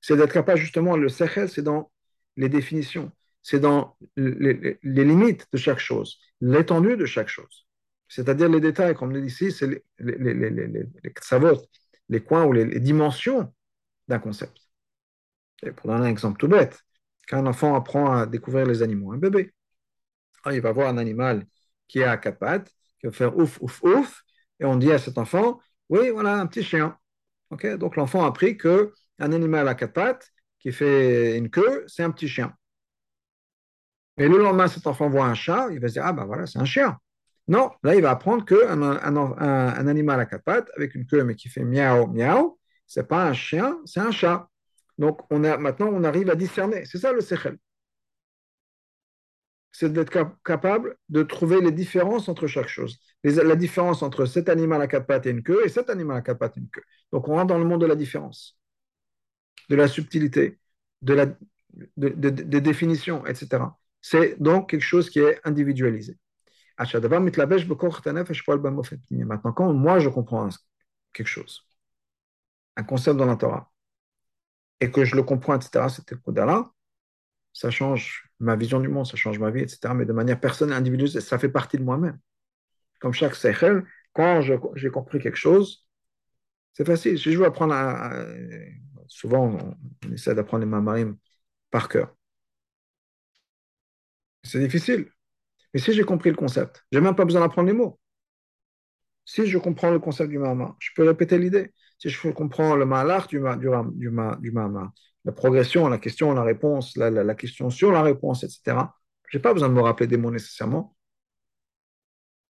[0.00, 1.90] C'est d'être capable, justement, le sechel, c'est dans
[2.36, 3.10] les définitions,
[3.42, 7.66] c'est dans les, limites de chaque chose, l'étendue de chaque chose.
[8.08, 10.70] C'est-à-dire les détails, comme on dit ici, c'est les, les,
[12.08, 13.52] les coins ou les, dimensions
[14.08, 14.58] d'un concept.
[15.62, 16.82] Et pour donner un exemple tout bête,
[17.28, 19.52] quand un enfant apprend à découvrir les animaux, un bébé,
[20.44, 21.46] ah, il va voir un animal
[21.88, 24.22] qui a quatre pattes, qui va faire ouf, ouf, ouf,
[24.60, 26.96] et on dit à cet enfant, oui, voilà, un petit chien.
[27.50, 30.32] Okay Donc l'enfant a appris qu'un animal à quatre pattes
[30.66, 32.52] qui fait une queue, c'est un petit chien.
[34.18, 36.46] Et le lendemain, cet enfant voit un chat, il va se dire, ah ben voilà,
[36.46, 36.98] c'est un chien.
[37.46, 41.36] Non, là, il va apprendre qu'un un, animal à quatre pattes, avec une queue, mais
[41.36, 42.58] qui fait miaou, miaou,
[42.88, 44.48] c'est pas un chien, c'est un chat.
[44.98, 46.84] Donc on a, maintenant, on arrive à discerner.
[46.84, 47.58] C'est ça le sechel
[49.78, 50.10] c'est d'être
[50.42, 52.98] capable de trouver les différences entre chaque chose.
[53.22, 56.22] la différence entre cet animal à quatre pattes et une queue et cet animal à
[56.22, 56.82] quatre pattes et une queue.
[57.12, 58.58] Donc on rentre dans le monde de la différence,
[59.68, 60.58] de la subtilité,
[61.02, 61.26] de la
[61.96, 63.64] de, de, définitions, etc.
[64.00, 66.16] C'est donc quelque chose qui est individualisé.
[66.78, 67.02] Maintenant,
[69.52, 70.48] quand moi je comprends
[71.12, 71.66] quelque chose,
[72.76, 73.70] un concept dans la Torah,
[74.80, 76.70] et que je le comprends, etc., c'était là
[77.56, 79.94] ça change ma vision du monde, ça change ma vie, etc.
[79.94, 82.18] Mais de manière personnelle, individuelle, ça fait partie de moi-même.
[83.00, 85.86] Comme chaque seichel, quand j'ai compris quelque chose,
[86.74, 87.18] c'est facile.
[87.18, 87.72] Si je veux apprendre,
[89.08, 91.16] souvent on, essaie d'apprendre les mamarim
[91.70, 92.14] par cœur.
[94.42, 95.10] C'est difficile.
[95.74, 97.98] Mais si j'ai compris le concept, j'ai même pas besoin d'apprendre les mots.
[99.24, 101.72] Si je comprends le concept du mama, je peux répéter l'idée.
[101.98, 104.92] Si je comprends le malach du, du, du, du mama,
[105.24, 108.76] la progression, la question, la réponse, la, question sur la réponse, etc.
[109.28, 110.96] Je n'ai pas besoin de me rappeler des mots nécessairement.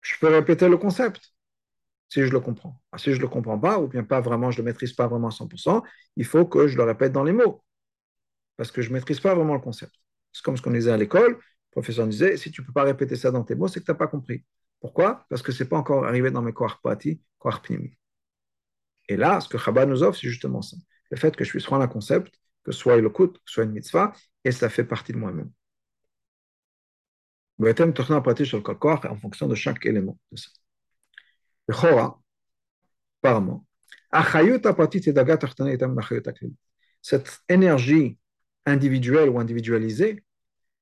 [0.01, 1.34] Je peux répéter le concept
[2.15, 2.81] si je le comprends.
[2.93, 4.93] Ah, si je ne le comprends pas, ou bien pas vraiment, je ne le maîtrise
[4.93, 5.83] pas vraiment à 100%,
[6.15, 7.61] il faut que je le répète dans les mots.
[8.55, 9.93] Parce que je ne maîtrise pas vraiment le concept.
[10.31, 11.33] C'est comme ce qu'on disait à l'école.
[11.33, 13.85] Le professeur disait, si tu ne peux pas répéter ça dans tes mots, c'est que
[13.85, 14.45] tu n'as pas compris.
[14.79, 15.25] Pourquoi?
[15.29, 17.97] Parce que ce n'est pas encore arrivé dans mes corps pati, corps pnimi.
[19.09, 20.77] Et là, ce que Chabad nous offre, c'est justement ça.
[21.11, 23.63] Le fait que je puisse prendre un concept que ce soit le que ce soit
[23.65, 24.13] une mitzvah,
[24.43, 25.51] et ça fait partie de moi-même.
[28.45, 30.49] sur le corps en fonction de chaque élément de ça.
[33.23, 33.65] Apparemment,
[37.01, 38.17] cette énergie
[38.65, 40.23] individuelle ou individualisée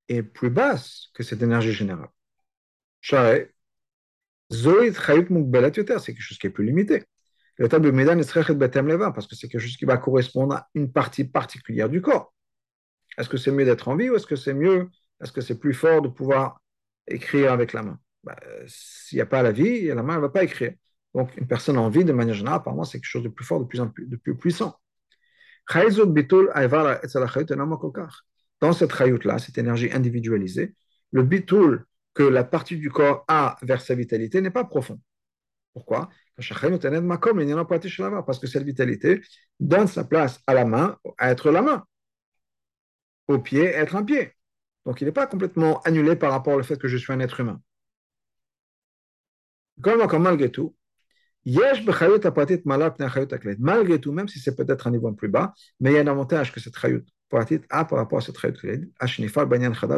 [0.10, 2.10] est plus basse que cette énergie générale.
[3.02, 3.50] C'est
[4.50, 7.04] quelque chose qui est plus limité.
[7.58, 8.34] L'état de Médan est
[9.14, 12.34] parce que c'est quelque chose qui va correspondre à une partie particulière du corps.
[13.18, 14.90] Est-ce que c'est mieux d'être en vie ou est-ce que c'est mieux,
[15.22, 16.62] est-ce que c'est plus fort de pouvoir
[17.08, 18.00] écrire avec la main?
[18.24, 18.36] Bah,
[18.68, 20.74] S'il n'y a pas la vie, la main ne va pas écrire.
[21.14, 23.60] Donc, une personne en vie, de manière générale, apparemment, c'est quelque chose de plus fort,
[23.60, 24.08] de plus, en plus,
[24.38, 24.76] puissant.
[28.62, 30.76] Dans cette chayout-là, cette énergie individualisée,
[31.12, 35.00] le bitul que la partie du corps a vers sa vitalité n'est pas profond.
[35.74, 36.10] Pourquoi?
[36.36, 36.50] Parce
[38.40, 39.22] que cette vitalité
[39.60, 41.86] donne sa place à la main, à être la main,
[43.28, 44.34] au pied, être un pied.
[44.86, 47.40] Donc il n'est pas complètement annulé par rapport au fait que je suis un être
[47.40, 47.62] humain.
[49.78, 50.76] Malgré tout,
[53.60, 56.08] malgré tout, même si c'est peut-être un niveau plus bas, mais il y a un
[56.08, 57.06] avantage que cette chayut
[57.70, 58.60] a par rapport à cette chayut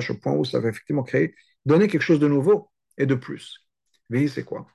[0.10, 3.60] au point où ça va effectivement créer, donner quelque chose de nouveau et de plus.
[4.10, 4.68] Oui, c'est quoi?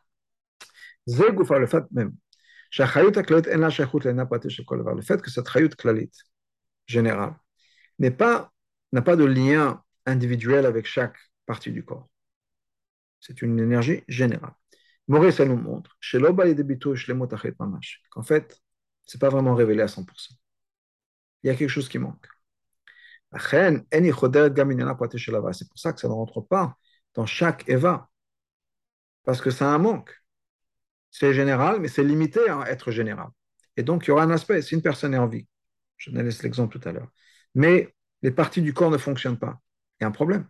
[1.07, 2.15] Le fait même.
[2.79, 2.87] Le
[5.03, 6.11] fait que cette chayut klalit
[6.87, 7.35] générale
[7.99, 8.53] n'a pas,
[9.05, 12.09] pas de lien individuel avec chaque partie du corps.
[13.21, 14.55] C'est une énergie générale.
[15.09, 15.99] Maurice, ça nous montre
[18.11, 18.61] qu'en fait,
[19.05, 20.35] ce n'est pas vraiment révélé à 100%.
[21.43, 22.27] Il y a quelque chose qui manque.
[23.33, 23.79] C'est
[25.69, 26.77] pour ça que ça ne rentre pas
[27.15, 28.09] dans chaque Eva,
[29.25, 30.15] parce que ça a un manque.
[31.11, 33.29] C'est général, mais c'est limité à être général.
[33.77, 35.47] Et donc, il y aura un aspect, si une personne est en vie,
[35.97, 37.09] je laisse l'exemple tout à l'heure,
[37.55, 39.61] mais les parties du corps ne fonctionnent pas,
[40.01, 40.47] il y a un problème.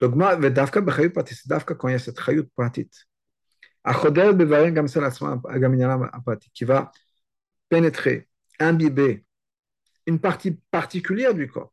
[0.00, 2.18] Donc, quand il y a cette
[2.54, 2.90] pratit,
[6.52, 6.90] qui va
[7.68, 8.28] pénétrer,
[8.58, 9.24] imbiber
[10.06, 11.72] une partie particulière du corps,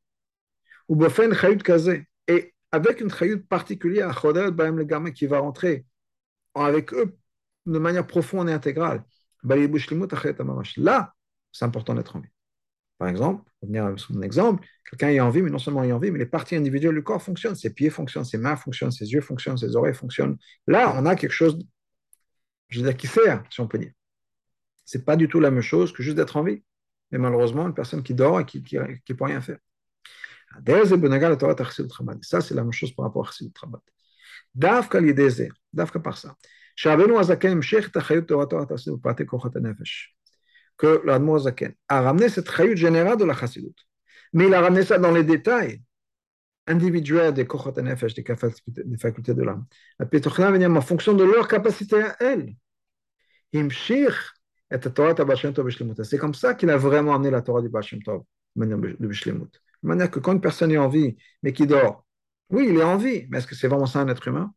[2.27, 3.09] et avec une
[3.43, 4.21] particulière,
[5.13, 5.85] qui va rentrer
[6.55, 7.17] avec eux
[7.65, 9.03] de manière profonde et intégrale.
[10.77, 11.13] Là,
[11.51, 12.32] c'est important d'être en.
[13.03, 15.89] Par exemple, pour venir avec mon exemple, quelqu'un est en vie, mais non seulement il
[15.89, 18.55] est en vie, mais les parties individuelles du corps fonctionnent, ses pieds fonctionnent, ses mains
[18.55, 20.37] fonctionnent, ses yeux fonctionnent, ses oreilles fonctionnent.
[20.67, 21.59] Là, on a quelque chose,
[22.69, 23.91] je veux dire, qui sert, si on peut dire.
[24.85, 26.63] Ce n'est pas du tout la même chose que juste d'être en vie.
[27.11, 29.57] Mais malheureusement, une personne qui dort et qui ne peut rien faire.
[32.21, 33.81] Ça, c'est la même chose par rapport à Chassidut Rabat.
[34.55, 36.37] Davka l'idée, davka par ça.
[40.77, 43.75] Que l'Admo Zaken a ramené cette chayut générale de la chassidut.
[44.33, 45.81] Mais il a ramené ça dans les détails
[46.67, 48.23] individuels des kochot nefesh, des,
[48.97, 49.65] facultés de l'âme.
[49.99, 52.55] La pétrochna en fonction de leur capacité à elle.
[56.03, 58.23] C'est comme ça qu'il a vraiment amené la Torah du Baal Tov,
[58.55, 59.51] de Bishlemut.
[59.83, 62.05] De manière que quand une personne est en vie, mais qui dort,
[62.49, 64.53] oui, il est en vie, mais est-ce que c'est vraiment ça un être humain?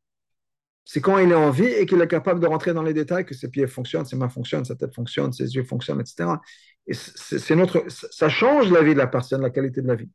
[0.89, 3.27] C'est quand il est en vie et qu'il est capable de rentrer dans les détails
[3.27, 6.31] que ses pieds fonctionnent, ses mains fonctionnent, sa tête fonctionne, ses yeux fonctionnent, etc.
[6.87, 10.09] Et c'est notre, ça change la vie de la personne, la qualité de la vie.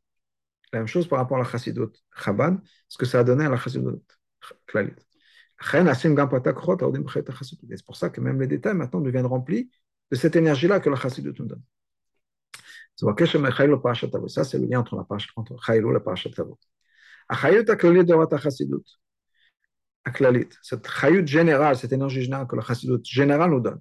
[0.72, 2.58] La même chose par rapport à la chassidut Chabad,
[2.88, 4.00] ce que ça a donné à la chassidut
[4.66, 4.94] Klalit.
[5.60, 5.84] C'est
[7.84, 9.70] pour ça que même les détails maintenant deviennent remplis
[10.10, 11.62] de cette énergie-là que la chassidut nous donne.
[12.96, 15.06] Ça, c'est le lien entre la
[15.36, 16.30] entre Chaylou et la parashat.
[17.28, 18.82] Achayut ha-klalit de chassidut
[20.62, 23.80] cette chayut générale, cette énergie générale que le chassidut général nous donne.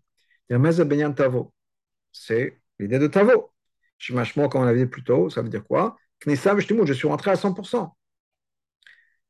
[2.11, 3.51] C'est l'idée de tavo.
[3.97, 5.97] Shimashmo, comme on l'avait dit plus tôt, ça veut dire quoi?
[6.25, 7.95] Je suis rentré à 100%.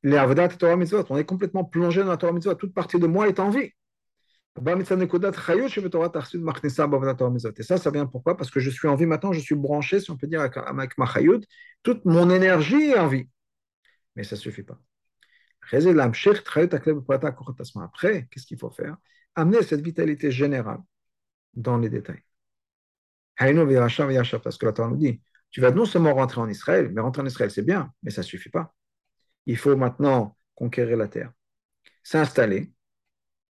[0.03, 0.75] Les Avodat Torah
[1.09, 3.71] on est complètement plongé dans la Torah Mitzvot, toute partie de moi est en vie.
[4.57, 4.83] Et
[7.63, 8.35] ça, ça vient pourquoi?
[8.35, 10.97] Parce que je suis en vie maintenant, je suis branché, si on peut dire, avec,
[10.97, 11.39] ma chayut,
[11.83, 13.29] toute mon énergie est en vie.
[14.15, 14.77] Mais ça ne suffit pas.
[17.83, 18.97] Après, qu'est-ce qu'il faut faire?
[19.35, 20.79] Amener cette vitalité générale
[21.53, 22.23] dans les détails.
[23.37, 27.21] Parce que la Torah nous dit, tu vas non seulement rentrer en Israël, mais rentrer
[27.21, 28.73] en Israël, c'est bien, mais ça ne suffit pas.
[29.45, 31.31] Il faut maintenant conquérir la terre,
[32.03, 32.71] s'installer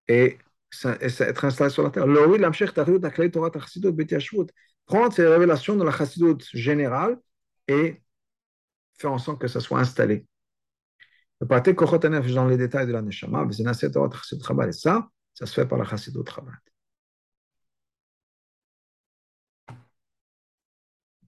[0.08, 0.38] et,
[0.86, 2.08] être installé sur la terre.
[4.86, 7.20] Prendre ces révélations de la chassidut générale
[7.68, 8.02] et
[8.98, 10.26] faire en sorte que ça soit installé
[11.42, 13.46] le pâté kochot dans les détails de la neshama,
[14.68, 16.71] et ça, ça se fait par la Chabad.